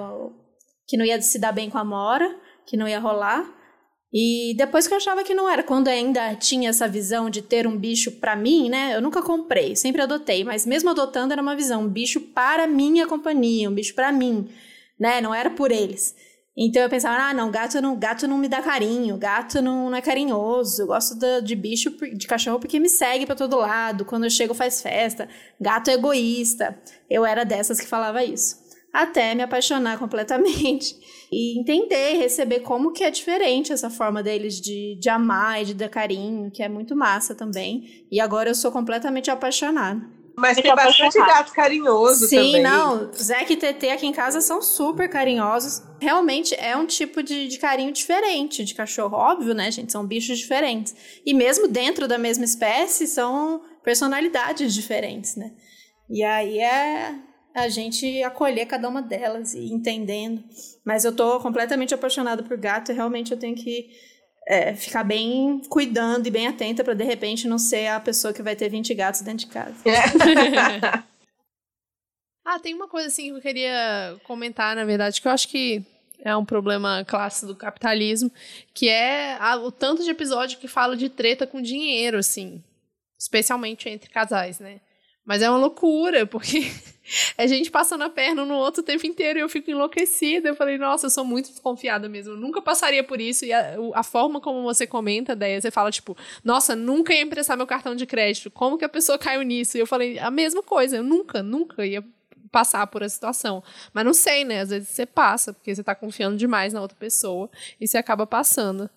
[0.86, 2.32] que não ia se dar bem com a Mora,
[2.64, 3.44] que não ia rolar.
[4.12, 7.66] E depois que eu achava que não era, quando ainda tinha essa visão de ter
[7.66, 8.94] um bicho para mim, né?
[8.94, 13.06] Eu nunca comprei, sempre adotei, mas mesmo adotando era uma visão, um bicho para minha
[13.06, 14.48] companhia, um bicho para mim,
[14.98, 15.20] né?
[15.20, 16.14] Não era por eles.
[16.60, 19.96] Então eu pensava, ah, não, gato não, gato não me dá carinho, gato não, não
[19.96, 24.04] é carinhoso, eu gosto de, de bicho, de cachorro porque me segue para todo lado,
[24.04, 25.28] quando eu chego faz festa,
[25.60, 26.76] gato é egoísta.
[27.08, 28.56] Eu era dessas que falava isso.
[28.92, 30.96] até me apaixonar completamente
[31.30, 35.74] e entender, receber como que é diferente essa forma deles de, de amar e de
[35.74, 38.04] dar carinho, que é muito massa também.
[38.10, 40.17] E agora eu sou completamente apaixonada.
[40.38, 42.52] Mas tem bastante gato carinhoso Sim, também.
[42.54, 43.12] Sim, não.
[43.12, 45.82] Zeca e TT aqui em casa são super carinhosos.
[46.00, 49.16] Realmente é um tipo de, de carinho diferente de cachorro.
[49.16, 49.90] Óbvio, né, gente?
[49.90, 50.94] São bichos diferentes.
[51.26, 55.52] E mesmo dentro da mesma espécie, são personalidades diferentes, né?
[56.08, 57.14] E aí é
[57.54, 60.44] a gente acolher cada uma delas e entendendo.
[60.84, 63.90] Mas eu tô completamente apaixonada por gato e realmente eu tenho que
[64.48, 68.42] é, ficar bem cuidando e bem atenta para de repente não ser a pessoa que
[68.42, 69.76] vai ter 20 gatos dentro de casa.
[69.86, 71.04] É.
[72.46, 75.84] ah, tem uma coisa assim que eu queria comentar, na verdade, que eu acho que
[76.20, 78.32] é um problema clássico do capitalismo,
[78.72, 82.64] que é a, o tanto de episódio que fala de treta com dinheiro, assim,
[83.20, 84.80] especialmente entre casais, né?
[85.28, 86.72] Mas é uma loucura, porque
[87.36, 90.48] é gente passando a perna no outro o tempo inteiro e eu fico enlouquecida.
[90.48, 92.32] Eu falei, nossa, eu sou muito desconfiada mesmo.
[92.32, 93.44] Eu nunca passaria por isso.
[93.44, 97.58] E a, a forma como você comenta, daí você fala, tipo, nossa, nunca ia emprestar
[97.58, 98.50] meu cartão de crédito.
[98.50, 99.76] Como que a pessoa caiu nisso?
[99.76, 100.96] E eu falei, a mesma coisa.
[100.96, 102.02] Eu nunca, nunca ia
[102.50, 103.62] passar por essa situação.
[103.92, 104.62] Mas não sei, né?
[104.62, 108.26] Às vezes você passa, porque você tá confiando demais na outra pessoa e você acaba
[108.26, 108.88] passando.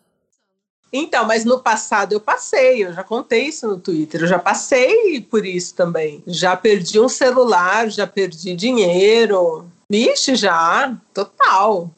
[0.94, 5.22] Então, mas no passado eu passei, eu já contei isso no Twitter, eu já passei
[5.22, 6.22] por isso também.
[6.28, 9.70] Já perdi um celular, já perdi dinheiro.
[9.90, 11.90] Vixe, já, total.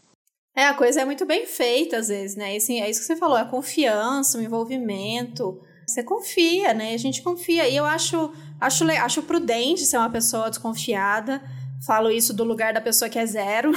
[0.56, 2.56] É, a coisa é muito bem feita às vezes, né?
[2.56, 5.60] assim, é isso que você falou, é confiança, o envolvimento.
[5.88, 6.94] Você confia, né?
[6.94, 7.68] A gente confia.
[7.68, 8.32] E eu acho,
[8.62, 11.42] acho, acho prudente ser uma pessoa desconfiada
[11.86, 13.74] Falo isso do lugar da pessoa que é zero.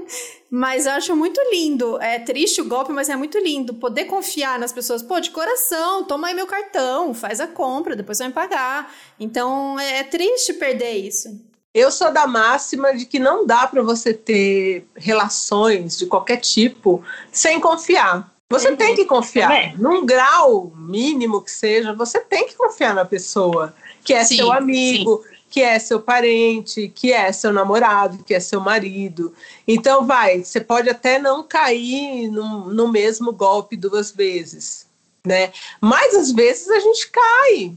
[0.50, 2.00] mas eu acho muito lindo.
[2.00, 3.74] É triste o golpe, mas é muito lindo.
[3.74, 5.02] Poder confiar nas pessoas.
[5.02, 8.90] Pô, de coração, toma aí meu cartão, faz a compra, depois vai me pagar.
[9.18, 11.38] Então é, é triste perder isso.
[11.74, 17.04] Eu sou da máxima de que não dá para você ter relações de qualquer tipo
[17.30, 18.32] sem confiar.
[18.48, 18.76] Você uhum.
[18.76, 19.48] tem que confiar.
[19.48, 19.76] Também.
[19.76, 24.50] Num grau mínimo que seja, você tem que confiar na pessoa que é sim, seu
[24.50, 29.34] amigo, sim que é seu parente, que é seu namorado, que é seu marido.
[29.66, 34.86] Então, vai, você pode até não cair no, no mesmo golpe duas vezes,
[35.26, 35.52] né?
[35.80, 37.76] Mas às vezes a gente cai.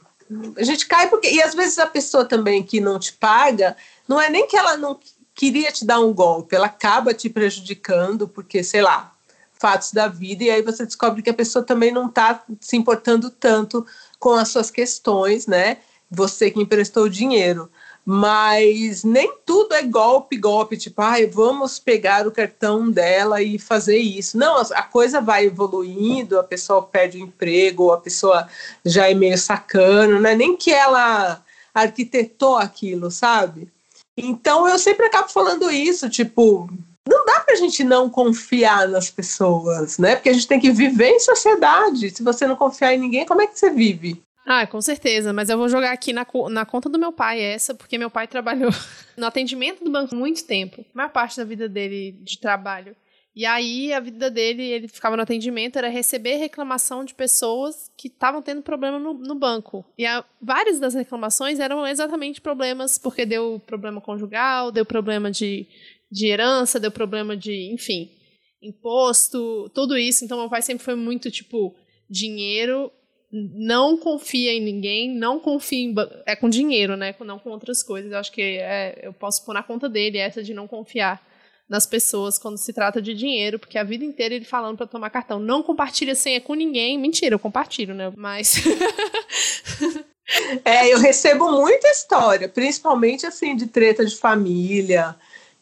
[0.56, 1.28] A gente cai porque.
[1.30, 3.76] E às vezes a pessoa também que não te paga,
[4.08, 5.00] não é nem que ela não
[5.34, 9.12] queria te dar um golpe, ela acaba te prejudicando, porque, sei lá,
[9.52, 13.32] fatos da vida, e aí você descobre que a pessoa também não está se importando
[13.32, 13.84] tanto
[14.20, 15.78] com as suas questões, né?
[16.14, 17.70] Você que emprestou dinheiro.
[18.06, 23.98] Mas nem tudo é golpe, golpe, tipo, ai, vamos pegar o cartão dela e fazer
[23.98, 24.38] isso.
[24.38, 28.48] Não, a coisa vai evoluindo, a pessoa perde o emprego, a pessoa
[28.84, 31.42] já é meio sacana, não é nem que ela
[31.74, 33.70] arquitetou aquilo, sabe?
[34.18, 36.70] Então eu sempre acabo falando isso, tipo,
[37.08, 40.16] não dá pra gente não confiar nas pessoas, né?
[40.16, 42.10] Porque a gente tem que viver em sociedade.
[42.10, 44.22] Se você não confiar em ninguém, como é que você vive?
[44.46, 47.74] Ah, com certeza, mas eu vou jogar aqui na, na conta do meu pai essa,
[47.74, 48.72] porque meu pai trabalhou
[49.18, 52.96] no atendimento do banco muito tempo, a maior parte da vida dele de trabalho.
[53.36, 58.08] E aí a vida dele, ele ficava no atendimento, era receber reclamação de pessoas que
[58.08, 59.84] estavam tendo problema no, no banco.
[59.98, 65.66] E a, várias das reclamações eram exatamente problemas, porque deu problema conjugal, deu problema de,
[66.12, 68.12] de herança, deu problema de, enfim,
[68.62, 70.24] imposto, tudo isso.
[70.24, 71.76] Então meu pai sempre foi muito tipo
[72.08, 72.92] dinheiro
[73.34, 75.96] não confia em ninguém, não confia em.
[76.24, 77.16] É com dinheiro, né?
[77.22, 78.12] Não com outras coisas.
[78.12, 81.20] Eu acho que é, eu posso pôr na conta dele essa de não confiar
[81.68, 85.10] nas pessoas quando se trata de dinheiro, porque a vida inteira ele falando para tomar
[85.10, 87.00] cartão, não compartilha senha com ninguém.
[87.00, 88.14] Mentira, eu compartilho, né?
[88.16, 88.58] Mas.
[90.64, 95.16] é, eu recebo muita história, principalmente assim, de treta de família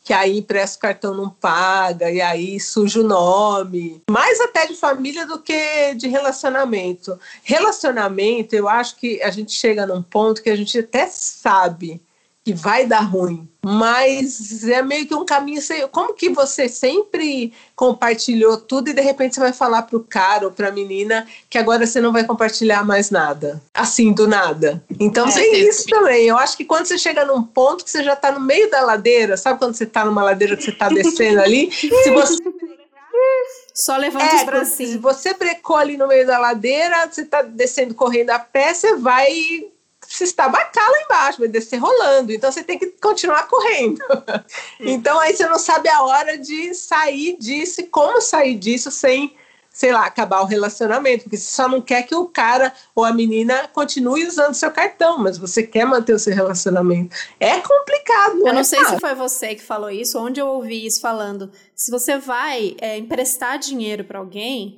[0.03, 4.01] que aí empresta o cartão não paga, e aí suja o nome.
[4.09, 7.19] Mais até de família do que de relacionamento.
[7.43, 12.01] Relacionamento, eu acho que a gente chega num ponto que a gente até sabe
[12.43, 15.87] que vai dar ruim, mas é meio que um caminho sem.
[15.89, 20.51] Como que você sempre compartilhou tudo e de repente você vai falar pro cara ou
[20.51, 24.83] pra menina que agora você não vai compartilhar mais nada, assim do nada.
[24.99, 26.25] Então é, tem isso também.
[26.25, 28.81] Eu acho que quando você chega num ponto que você já tá no meio da
[28.81, 32.37] ladeira, sabe quando você tá numa ladeira que você tá descendo ali, se você
[33.73, 34.91] só levanta é, os bracinhos.
[34.93, 38.95] Se você brecou ali no meio da ladeira, você tá descendo correndo a pé, você
[38.95, 39.70] vai
[40.11, 42.31] se estabacar lá embaixo, vai descer rolando.
[42.31, 43.99] Então você tem que continuar correndo.
[44.79, 49.35] então aí você não sabe a hora de sair disso e como sair disso sem
[49.73, 53.13] sei lá, acabar o relacionamento, porque você só não quer que o cara ou a
[53.13, 57.15] menina continue usando seu cartão, mas você quer manter o seu relacionamento.
[57.39, 58.95] É complicado, não Eu não é sei fácil.
[58.95, 61.49] se foi você que falou isso, onde eu ouvi isso falando.
[61.73, 64.77] Se você vai é, emprestar dinheiro para alguém,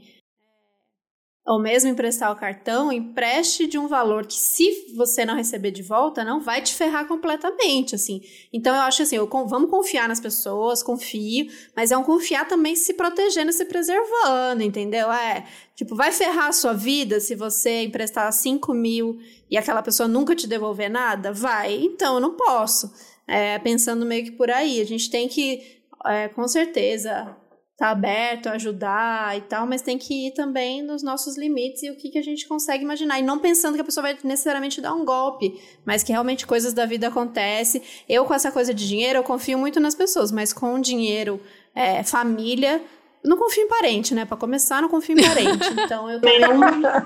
[1.46, 5.84] ou mesmo emprestar o cartão, empreste de um valor que, se você não receber de
[5.84, 8.22] volta, não vai te ferrar completamente, assim.
[8.52, 12.78] Então, eu acho assim, eu, vamos confiar nas pessoas, confio, mas é um confiar também
[12.78, 15.12] se protegendo e se preservando, entendeu?
[15.12, 19.20] É, tipo, vai ferrar a sua vida se você emprestar 5 mil
[19.52, 21.34] e aquela pessoa nunca te devolver nada?
[21.34, 22.90] Vai, então eu não posso.
[23.28, 27.36] É, pensando meio que por aí, a gente tem que, é, com certeza,
[27.78, 31.90] tá aberto a ajudar e tal, mas tem que ir também nos nossos limites e
[31.90, 33.20] o que, que a gente consegue imaginar.
[33.20, 36.74] E não pensando que a pessoa vai necessariamente dar um golpe, mas que realmente coisas
[36.74, 37.82] da vida acontecem.
[38.08, 41.42] Eu, com essa coisa de dinheiro, eu confio muito nas pessoas, mas com dinheiro,
[41.74, 42.82] é, família,
[43.24, 44.26] não confio em parente, né?
[44.26, 45.74] Para começar, não confio em parente.
[45.84, 47.06] Então eu também não.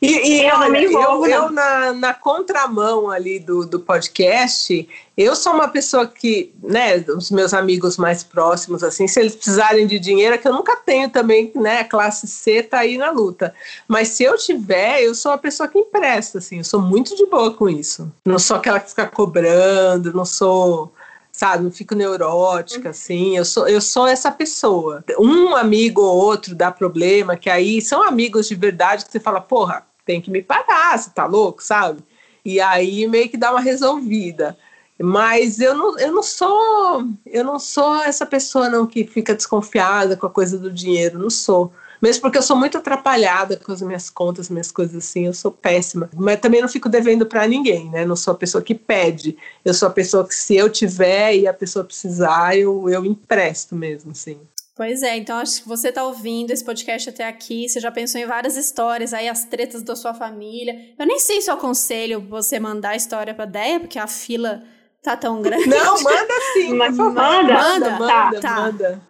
[0.00, 4.88] E, e Eu olha, me envolvo, eu, eu na, na contramão ali do, do podcast,
[5.16, 9.86] eu sou uma pessoa que, né, os meus amigos mais próximos, assim, se eles precisarem
[9.86, 13.10] de dinheiro, é que eu nunca tenho também, né, a classe C tá aí na
[13.10, 13.54] luta.
[13.86, 17.26] Mas se eu tiver, eu sou uma pessoa que empresta, assim, eu sou muito de
[17.26, 18.10] boa com isso.
[18.26, 20.92] Não sou aquela que fica cobrando, não sou
[21.32, 25.02] sabe, não fico neurótica, assim, eu sou, eu sou essa pessoa.
[25.18, 29.40] Um amigo ou outro dá problema, que aí são amigos de verdade que você fala,
[29.40, 32.04] porra, tem que me pagar, você tá louco, sabe?
[32.44, 34.56] E aí meio que dá uma resolvida.
[35.00, 40.16] Mas eu não, eu não sou, eu não sou essa pessoa não que fica desconfiada
[40.16, 41.72] com a coisa do dinheiro, não sou.
[42.02, 45.52] Mesmo porque eu sou muito atrapalhada com as minhas contas, minhas coisas assim, eu sou
[45.52, 46.10] péssima.
[46.16, 48.04] Mas também não fico devendo para ninguém, né?
[48.04, 49.36] Não sou a pessoa que pede.
[49.64, 53.76] Eu sou a pessoa que, se eu tiver e a pessoa precisar, eu, eu empresto
[53.76, 54.40] mesmo, assim.
[54.74, 58.20] Pois é, então acho que você tá ouvindo esse podcast até aqui, você já pensou
[58.20, 60.74] em várias histórias, aí as tretas da sua família.
[60.98, 64.64] Eu nem sei se eu aconselho você mandar a história pra Deia, porque a fila
[65.02, 65.68] tá tão grande.
[65.68, 67.44] Não, manda sim, Mas por favor.
[67.44, 67.54] manda.
[67.54, 68.60] manda, Tá, manda, tá.
[68.60, 69.02] manda.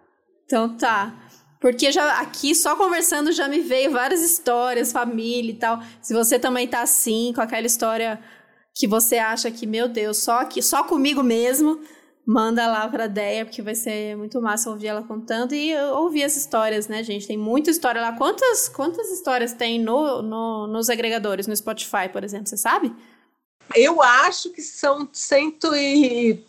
[0.45, 1.15] Então tá.
[1.63, 5.81] Porque já aqui, só conversando, já me veio várias histórias, família e tal.
[6.03, 8.19] Se você também tá assim, com aquela história
[8.75, 11.81] que você acha que, meu Deus, só aqui, só comigo mesmo,
[12.27, 16.37] manda lá pra Deia, porque vai ser muito massa ouvir ela contando e ouvir as
[16.37, 17.29] histórias, né, gente?
[17.29, 18.13] Tem muita história lá.
[18.13, 22.93] Quantas, quantas histórias tem no, no, nos agregadores, no Spotify, por exemplo, você sabe?
[23.73, 26.45] Eu acho que são 130 e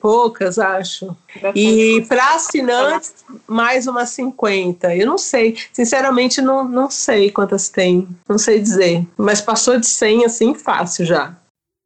[0.00, 1.16] poucas, acho.
[1.54, 3.14] E para assinantes,
[3.46, 4.94] mais umas 50.
[4.96, 5.56] Eu não sei.
[5.72, 8.08] Sinceramente, não, não sei quantas tem.
[8.28, 9.06] Não sei dizer.
[9.16, 11.36] Mas passou de 100, assim, fácil já.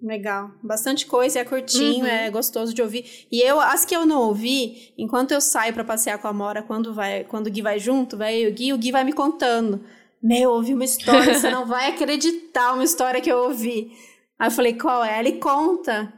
[0.02, 0.50] Legal.
[0.60, 2.10] Bastante coisa, é curtinho, Uhum.
[2.10, 3.26] é gostoso de ouvir.
[3.30, 6.60] E eu, as que eu não ouvi, enquanto eu saio pra passear com a Mora,
[6.62, 9.12] quando, vai, quando o Gui vai junto, vai e o Gui, o Gui vai me
[9.12, 9.80] contando.
[10.20, 13.92] Meu, eu ouvi uma história, você não vai acreditar uma história que eu ouvi.
[14.38, 15.20] Aí eu falei, qual é?
[15.20, 16.12] Ele conta.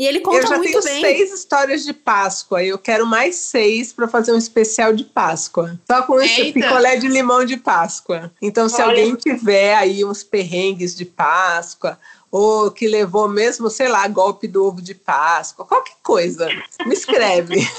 [0.00, 1.00] E ele eu conta já muito tenho bem.
[1.02, 2.64] seis histórias de Páscoa.
[2.64, 5.78] Eu quero mais seis para fazer um especial de Páscoa.
[5.86, 6.58] Só com esse Eita.
[6.58, 8.32] picolé de limão de Páscoa.
[8.40, 8.92] Então, se Olha.
[8.92, 11.98] alguém tiver aí uns perrengues de Páscoa,
[12.30, 16.48] ou que levou mesmo, sei lá, golpe do ovo de Páscoa, qualquer coisa,
[16.86, 17.56] me escreve.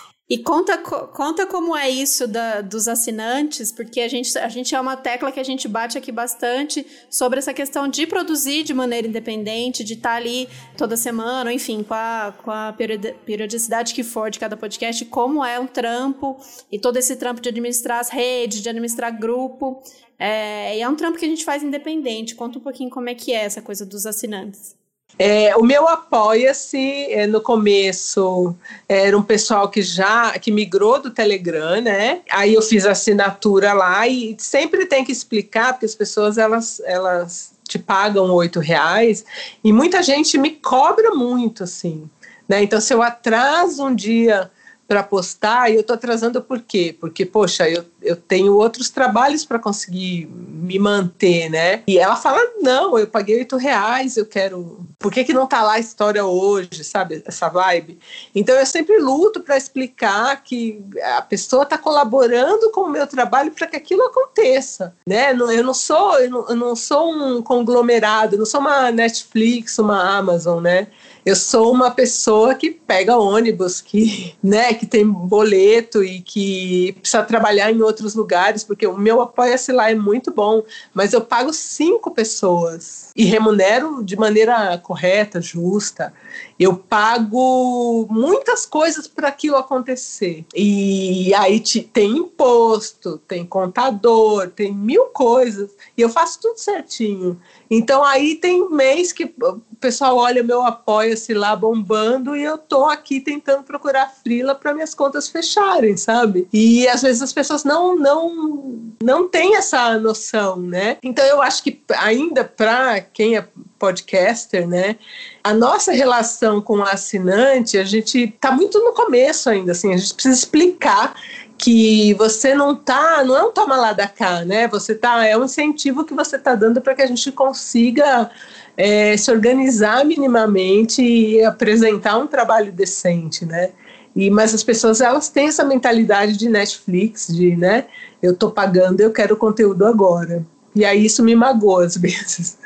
[0.32, 4.72] E conta, co- conta como é isso da, dos assinantes, porque a gente, a gente
[4.72, 8.72] é uma tecla que a gente bate aqui bastante sobre essa questão de produzir de
[8.72, 14.04] maneira independente, de estar ali toda semana, enfim, com a, com a periodi- periodicidade que
[14.04, 16.38] for de cada podcast, como é um trampo,
[16.70, 19.82] e todo esse trampo de administrar as redes, de administrar grupo.
[20.16, 22.36] É, e é um trampo que a gente faz independente.
[22.36, 24.78] Conta um pouquinho como é que é essa coisa dos assinantes.
[25.22, 28.56] É, o meu apoia-se é, no começo
[28.88, 32.22] era um pessoal que já que migrou do Telegram, né?
[32.30, 37.52] Aí eu fiz assinatura lá e sempre tem que explicar porque as pessoas elas elas
[37.68, 39.22] te pagam oito reais
[39.62, 42.08] e muita gente me cobra muito assim,
[42.48, 42.62] né?
[42.62, 44.50] Então se eu atraso um dia
[44.90, 46.96] para postar, e eu estou atrasando por quê?
[47.00, 51.84] Porque, poxa, eu, eu tenho outros trabalhos para conseguir me manter, né?
[51.86, 54.84] E ela fala, não, eu paguei oito reais, eu quero...
[54.98, 57.22] Por que, que não tá lá a história hoje, sabe?
[57.24, 58.00] Essa vibe.
[58.34, 60.84] Então, eu sempre luto para explicar que
[61.16, 65.30] a pessoa está colaborando com o meu trabalho para que aquilo aconteça, né?
[65.30, 69.78] Eu não sou, eu não, eu não sou um conglomerado, eu não sou uma Netflix,
[69.78, 70.88] uma Amazon, né?
[71.24, 77.22] Eu sou uma pessoa que pega ônibus, que, né, que tem boleto e que precisa
[77.22, 80.62] trabalhar em outros lugares, porque o meu apoia-se lá é muito bom,
[80.94, 86.10] mas eu pago cinco pessoas e remunero de maneira correta, justa.
[86.58, 90.46] Eu pago muitas coisas para aquilo acontecer.
[90.54, 95.70] E aí te, tem imposto, tem contador, tem mil coisas.
[95.98, 97.38] E eu faço tudo certinho.
[97.70, 102.86] Então aí tem mês que o pessoal olha meu apoia-se lá bombando e eu tô
[102.86, 106.48] aqui tentando procurar frila para minhas contas fecharem, sabe?
[106.52, 110.96] E às vezes as pessoas não não não têm essa noção, né?
[111.02, 113.44] Então eu acho que ainda para quem é
[113.78, 114.96] podcaster, né?
[115.42, 119.96] A nossa relação com o assinante, a gente está muito no começo ainda, assim, a
[119.96, 121.14] gente precisa explicar
[121.58, 124.66] que você não tá, não é um toma lá da cá, né?
[124.68, 128.30] Você tá, é um incentivo que você está dando para que a gente consiga
[128.76, 133.70] é, se organizar minimamente e apresentar um trabalho decente, né?
[134.16, 137.86] E, mas as pessoas elas têm essa mentalidade de Netflix, de né,
[138.22, 140.44] eu tô pagando, eu quero conteúdo agora.
[140.74, 142.58] E aí isso me magoa às vezes.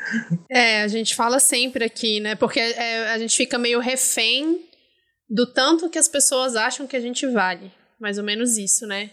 [0.49, 2.35] É, a gente fala sempre aqui, né?
[2.35, 4.61] Porque é, a gente fica meio refém
[5.29, 7.71] do tanto que as pessoas acham que a gente vale.
[7.99, 9.09] Mais ou menos isso, né?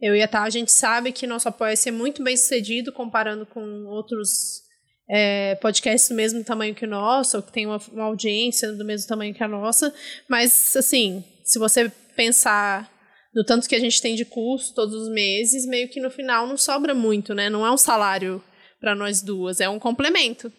[0.00, 2.92] Eu e a Tá, a gente sabe que nosso apoio é ser muito bem sucedido
[2.92, 4.62] comparando com outros
[5.08, 8.84] é, podcasts do mesmo tamanho que o nosso, ou que tem uma, uma audiência do
[8.84, 9.94] mesmo tamanho que a nossa.
[10.28, 12.90] Mas, assim, se você pensar
[13.34, 16.46] do tanto que a gente tem de custo todos os meses, meio que no final
[16.46, 17.50] não sobra muito, né?
[17.50, 18.42] Não é um salário
[18.80, 20.52] para nós duas, é um complemento.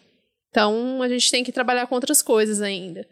[0.50, 3.06] Então a gente tem que trabalhar com outras coisas ainda.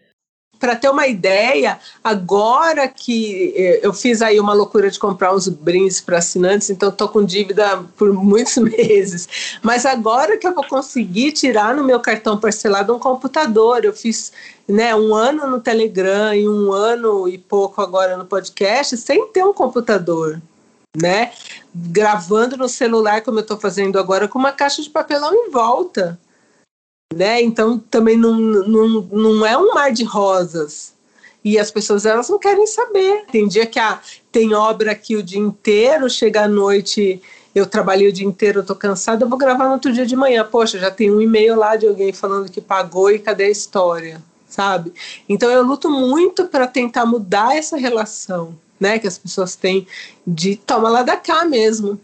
[0.59, 5.48] Para ter uma ideia, agora que eh, eu fiz aí uma loucura de comprar uns
[5.48, 9.59] brindes para assinantes, então estou com dívida por muitos meses.
[9.62, 14.32] Mas agora que eu vou conseguir tirar no meu cartão parcelado um computador, eu fiz
[14.66, 19.44] né, um ano no Telegram e um ano e pouco agora no podcast sem ter
[19.44, 20.40] um computador,
[20.96, 21.32] né?
[21.74, 26.18] Gravando no celular, como eu estou fazendo agora, com uma caixa de papelão em volta.
[27.15, 27.43] Né?
[27.43, 30.93] Então também não, não, não é um mar de rosas.
[31.45, 33.25] E as pessoas elas não querem saber.
[33.31, 34.01] Tem dia que ah,
[34.33, 37.21] tem obra aqui o dia inteiro, chega à noite,
[37.55, 40.45] eu trabalhei o dia inteiro, tô cansada, eu vou gravar no outro dia de manhã.
[40.45, 44.23] Poxa, já tem um e-mail lá de alguém falando que pagou e cadê a história?
[44.55, 44.93] sabe?
[45.29, 49.87] Então eu luto muito para tentar mudar essa relação, né, que as pessoas têm
[50.27, 52.01] de toma lá da cá mesmo,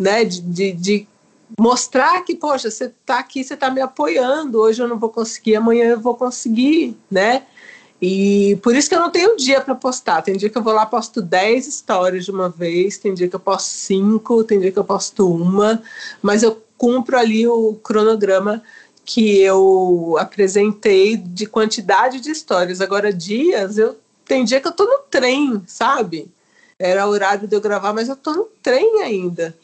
[0.00, 1.06] né, de, de, de
[1.58, 5.56] mostrar que, poxa, você está aqui, você está me apoiando, hoje eu não vou conseguir,
[5.56, 7.42] amanhã eu vou conseguir, né?
[8.00, 10.22] E por isso que eu não tenho dia para postar.
[10.22, 13.36] Tem dia que eu vou lá posto 10 histórias de uma vez, tem dia que
[13.36, 15.80] eu posto 5, tem dia que eu posto uma,
[16.20, 18.60] mas eu cumpro ali o cronograma
[19.04, 22.80] que eu apresentei de quantidade de histórias.
[22.80, 26.28] Agora, dias, eu tem dia que eu tô no trem, sabe?
[26.78, 29.54] Era horário de eu gravar, mas eu tô no trem ainda.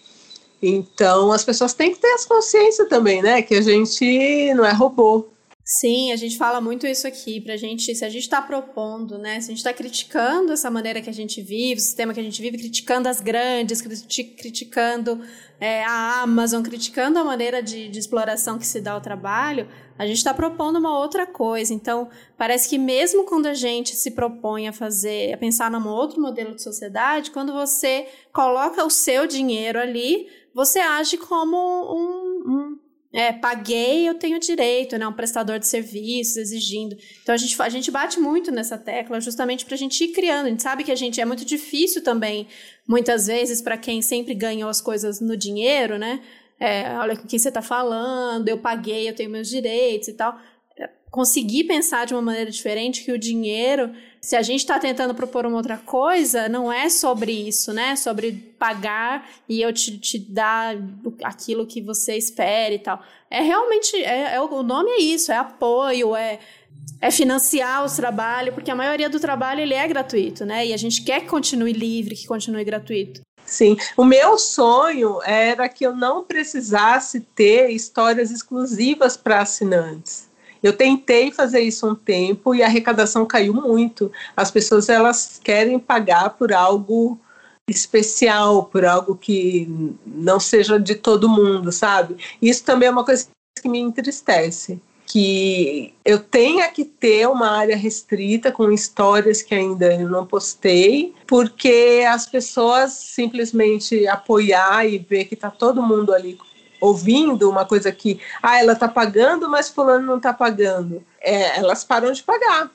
[0.61, 3.43] Então, as pessoas têm que ter essa consciência também, né?
[3.43, 5.29] Que a gente não é robô.
[5.71, 9.39] Sim, a gente fala muito isso aqui pra gente, se a gente está propondo, né?
[9.39, 12.23] Se a gente está criticando essa maneira que a gente vive, o sistema que a
[12.23, 15.21] gente vive, criticando as grandes, criticando
[15.61, 20.07] é, a Amazon, criticando a maneira de, de exploração que se dá ao trabalho, a
[20.07, 21.75] gente está propondo uma outra coisa.
[21.75, 26.19] Então, parece que mesmo quando a gente se propõe a fazer, a pensar num outro
[26.19, 30.29] modelo de sociedade, quando você coloca o seu dinheiro ali,
[30.59, 32.79] você age como um, um
[33.13, 35.07] é, paguei, eu tenho direito, né?
[35.07, 36.97] Um prestador de serviços exigindo.
[37.23, 40.47] Então a gente, a gente bate muito nessa tecla justamente para a gente ir criando.
[40.47, 42.49] A gente sabe que a gente é muito difícil também,
[42.89, 46.21] muitas vezes, para quem sempre ganhou as coisas no dinheiro, né?
[46.59, 50.37] É, olha com quem você está falando, eu paguei, eu tenho meus direitos e tal.
[50.77, 55.15] É, conseguir pensar de uma maneira diferente que o dinheiro se a gente está tentando
[55.15, 57.97] propor uma outra coisa, não é sobre isso, né?
[57.97, 60.77] Sobre pagar e eu te, te dar
[61.23, 63.01] aquilo que você espera e tal.
[63.31, 66.39] É realmente, é, é, o nome é isso, é apoio, é,
[67.01, 70.67] é financiar o trabalho, porque a maioria do trabalho ele é gratuito, né?
[70.67, 73.21] E a gente quer que continue livre, que continue gratuito.
[73.45, 80.28] Sim, o meu sonho era que eu não precisasse ter histórias exclusivas para assinantes.
[80.63, 84.11] Eu tentei fazer isso um tempo e a arrecadação caiu muito.
[84.37, 87.19] As pessoas elas querem pagar por algo
[87.69, 89.69] especial, por algo que
[90.07, 92.17] não seja de todo mundo, sabe?
[92.41, 93.29] Isso também é uma coisa
[93.61, 99.95] que me entristece, que eu tenha que ter uma área restrita com histórias que ainda
[99.95, 106.39] eu não postei, porque as pessoas simplesmente apoiar e ver que está todo mundo ali
[106.81, 111.05] ouvindo uma coisa que, ah, ela está pagando, mas fulano não está pagando.
[111.21, 112.71] É, elas param de pagar.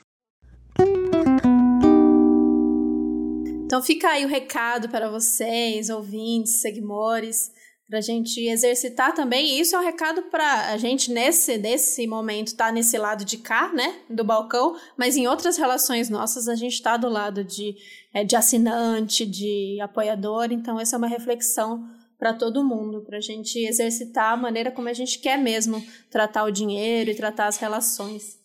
[3.65, 7.51] Então fica aí o recado para vocês, ouvintes, seguidores.
[7.89, 9.59] para a gente exercitar também.
[9.59, 13.71] Isso é um recado para a gente nesse, nesse momento tá nesse lado de cá,
[13.73, 17.75] né, do balcão, mas em outras relações nossas a gente está do lado de,
[18.13, 20.51] é, de assinante, de apoiador.
[20.51, 21.83] Então essa é uma reflexão
[22.17, 26.43] para todo mundo, para a gente exercitar a maneira como a gente quer mesmo tratar
[26.43, 28.37] o dinheiro e tratar as relações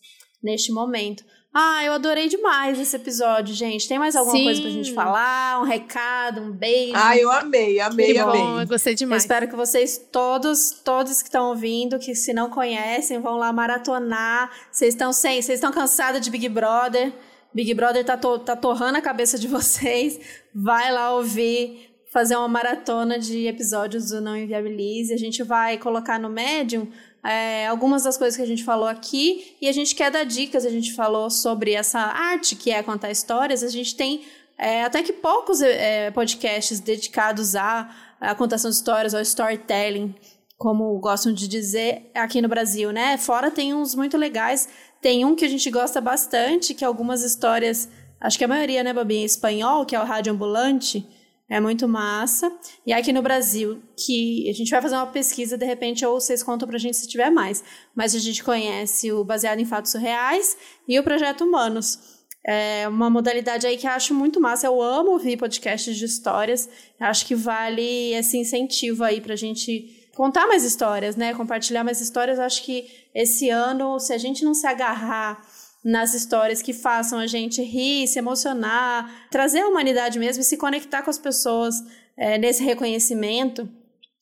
[0.43, 1.23] neste momento.
[1.51, 3.87] Ah, eu adorei demais esse episódio, gente.
[3.87, 4.43] Tem mais alguma Sim.
[4.43, 5.59] coisa pra gente falar?
[5.59, 6.93] Um recado, um beijo?
[6.95, 8.39] Ah, eu amei, amei, que amei.
[8.39, 9.23] Bom, eu gostei demais.
[9.23, 13.51] Eu espero que vocês todos, todos que estão ouvindo, que se não conhecem, vão lá
[13.51, 14.51] maratonar.
[14.71, 17.11] Vocês estão sem, vocês estão cansados de Big Brother?
[17.51, 20.19] Big Brother tá, to, tá torrando a cabeça de vocês.
[20.53, 25.13] Vai lá ouvir, fazer uma maratona de episódios do Não Inviabilize.
[25.13, 26.87] A gente vai colocar no Medium
[27.23, 30.65] é, algumas das coisas que a gente falou aqui e a gente quer dar dicas.
[30.65, 33.63] A gente falou sobre essa arte que é contar histórias.
[33.63, 34.23] A gente tem
[34.57, 37.89] é, até que poucos é, podcasts dedicados à,
[38.19, 40.13] à contação de histórias, ao storytelling,
[40.57, 43.17] como gostam de dizer aqui no Brasil, né?
[43.17, 44.67] Fora tem uns muito legais.
[44.99, 47.87] Tem um que a gente gosta bastante, que é algumas histórias,
[48.19, 51.07] acho que a maioria, né, Babi, em espanhol, que é o Rádio Ambulante
[51.49, 52.51] é muito massa.
[52.85, 56.43] E aqui no Brasil, que a gente vai fazer uma pesquisa, de repente, ou vocês
[56.43, 57.63] contam pra gente se tiver mais.
[57.95, 60.55] Mas a gente conhece o Baseado em Fatos Reais
[60.87, 62.19] e o Projeto Humanos.
[62.45, 64.67] É uma modalidade aí que eu acho muito massa.
[64.67, 66.69] Eu amo ouvir podcasts de histórias.
[66.99, 71.33] Acho que vale esse incentivo aí pra gente contar mais histórias, né?
[71.33, 72.39] Compartilhar mais histórias.
[72.39, 75.41] Acho que esse ano, se a gente não se agarrar
[75.83, 80.57] nas histórias que façam a gente rir, se emocionar, trazer a humanidade mesmo e se
[80.57, 81.75] conectar com as pessoas
[82.17, 83.69] é, nesse reconhecimento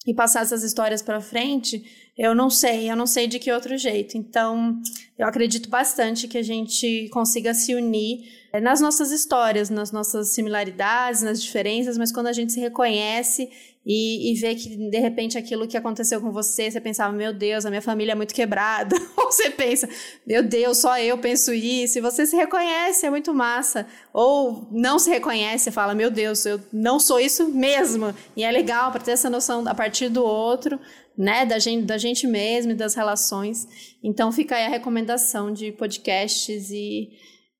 [0.06, 1.84] e passar essas histórias para frente,
[2.18, 4.18] eu não sei, eu não sei de que outro jeito.
[4.18, 4.80] Então,
[5.18, 10.30] eu acredito bastante que a gente consiga se unir é, nas nossas histórias, nas nossas
[10.30, 13.50] similaridades, nas diferenças, mas quando a gente se reconhece
[13.90, 17.66] e, e ver que de repente aquilo que aconteceu com você, você pensava, meu Deus,
[17.66, 18.98] a minha família é muito quebrada.
[19.16, 19.88] Ou você pensa,
[20.26, 21.98] meu Deus, só eu penso isso.
[21.98, 23.88] E você se reconhece, é muito massa.
[24.12, 28.14] Ou não se reconhece, fala, meu Deus, eu não sou isso mesmo.
[28.36, 30.78] E é legal para ter essa noção a partir do outro,
[31.18, 33.66] né, da gente, da gente mesmo e das relações.
[34.04, 37.08] Então fica aí a recomendação de podcasts e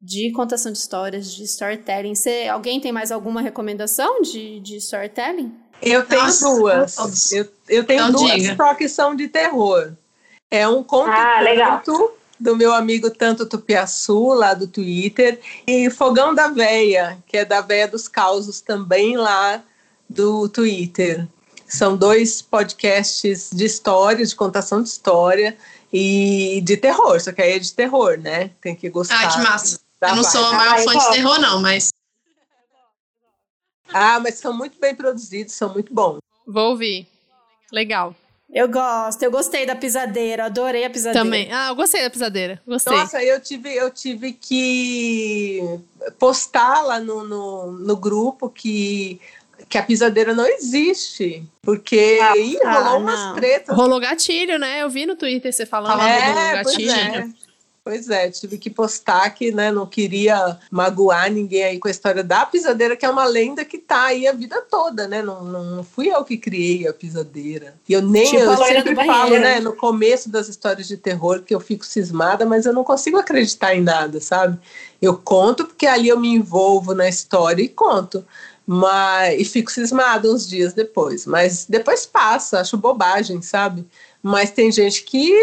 [0.02, 2.14] de contação de histórias, de storytelling.
[2.14, 5.54] Você, alguém tem mais alguma recomendação de, de storytelling?
[5.82, 7.32] Eu tenho Nossa, duas.
[7.32, 8.56] Eu, eu tenho então duas diga.
[8.56, 9.94] só que são de terror.
[10.50, 11.82] É um conto ah,
[12.40, 17.62] do meu amigo Tanto Tupiaçu, lá do Twitter, e Fogão da Véia, que é da
[17.62, 19.62] Véia dos Causos, também lá
[20.10, 21.28] do Twitter.
[21.68, 25.58] São dois podcasts de história, de contação de história
[25.92, 28.52] e de terror, só que aí é de terror, né?
[28.62, 29.22] Tem que gostar.
[29.22, 29.80] Ah, que massa.
[30.02, 31.90] Eu não sou a maior ah, fã de terror, não, mas
[33.98, 36.20] ah, mas são muito bem produzidos, são muito bons.
[36.46, 37.08] Vou ouvir.
[37.72, 38.16] Legal.
[38.50, 41.26] Eu gosto, eu gostei da pisadeira, adorei a pisadeira.
[41.26, 41.52] Também.
[41.52, 42.62] Ah, eu gostei da pisadeira.
[42.66, 42.96] Gostei.
[42.96, 45.62] Nossa, eu tive, eu tive que
[46.18, 49.20] postar lá no, no, no grupo que
[49.68, 51.44] que a pisadeira não existe.
[51.62, 52.34] Porque ah,
[52.74, 53.76] rolou ah, umas tretas.
[53.76, 54.82] Rolou gatilho, né?
[54.82, 57.34] Eu vi no Twitter você falando é, do gatilho.
[57.88, 62.22] Pois é, tive que postar que né, não queria magoar ninguém aí com a história
[62.22, 65.22] da pisadeira, que é uma lenda que tá aí a vida toda, né?
[65.22, 67.76] Não, não fui eu que criei a pisadeira.
[67.88, 71.56] E eu nem tipo eu sempre falo, né, no começo das histórias de terror que
[71.56, 74.60] eu fico cismada, mas eu não consigo acreditar em nada, sabe?
[75.02, 78.26] Eu conto porque ali eu me envolvo na história e conto.
[78.70, 81.26] Mas, e fico cismada uns dias depois.
[81.26, 83.86] Mas depois passa, acho bobagem, sabe?
[84.28, 85.34] Mas tem gente que,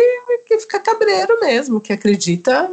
[0.46, 2.70] que fica cabreiro mesmo, que acredita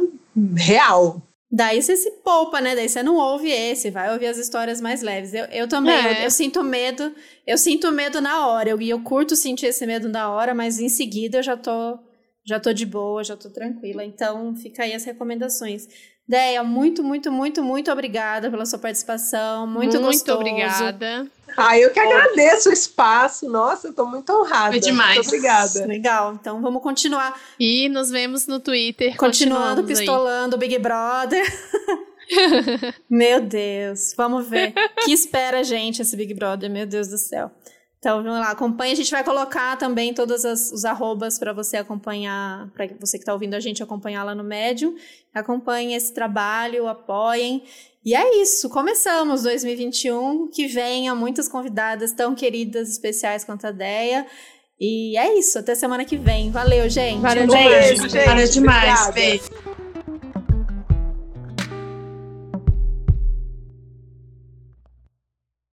[0.56, 1.20] real.
[1.54, 2.74] Daí você se poupa, né?
[2.74, 5.34] Daí você não ouve esse, vai ouvir as histórias mais leves.
[5.34, 6.20] Eu, eu também, é.
[6.20, 7.14] eu, eu, sinto medo,
[7.46, 8.70] eu sinto medo na hora.
[8.70, 11.98] E eu, eu curto sentir esse medo na hora, mas em seguida eu já tô,
[12.42, 14.02] já tô de boa, já tô tranquila.
[14.02, 15.86] Então fica aí as recomendações.
[16.32, 19.66] Deia, muito, muito, muito, muito obrigada pela sua participação.
[19.66, 20.40] Muito, muito gostoso.
[20.40, 21.26] Muito obrigada.
[21.54, 23.46] Ah, eu que agradeço o espaço.
[23.50, 24.70] Nossa, eu tô muito honrada.
[24.70, 25.16] Foi demais.
[25.16, 25.84] Muito obrigada.
[25.84, 26.32] Legal.
[26.32, 27.38] Então vamos continuar.
[27.60, 29.14] E nos vemos no Twitter.
[29.18, 31.44] Continuando pistolando o Big Brother.
[33.10, 34.14] Meu Deus.
[34.16, 34.72] Vamos ver.
[35.04, 37.50] que espera a gente esse Big Brother, meu Deus do céu.
[38.02, 38.92] Então, vamos lá, acompanhe.
[38.92, 43.22] A gente vai colocar também todos as, os arrobas para você acompanhar, para você que
[43.22, 44.96] está ouvindo a gente acompanhar lá no Médium.
[45.32, 47.62] Acompanhem esse trabalho, apoiem.
[48.04, 50.48] E é isso, começamos 2021.
[50.48, 54.26] Que venham muitas convidadas tão queridas, especiais quanto a Deia.
[54.80, 56.50] E é isso, até semana que vem.
[56.50, 57.20] Valeu, gente.
[57.20, 57.68] Valeu demais.
[57.68, 58.26] Beijo, gente.
[58.26, 59.10] Valeu demais.
[59.14, 59.44] Beijo.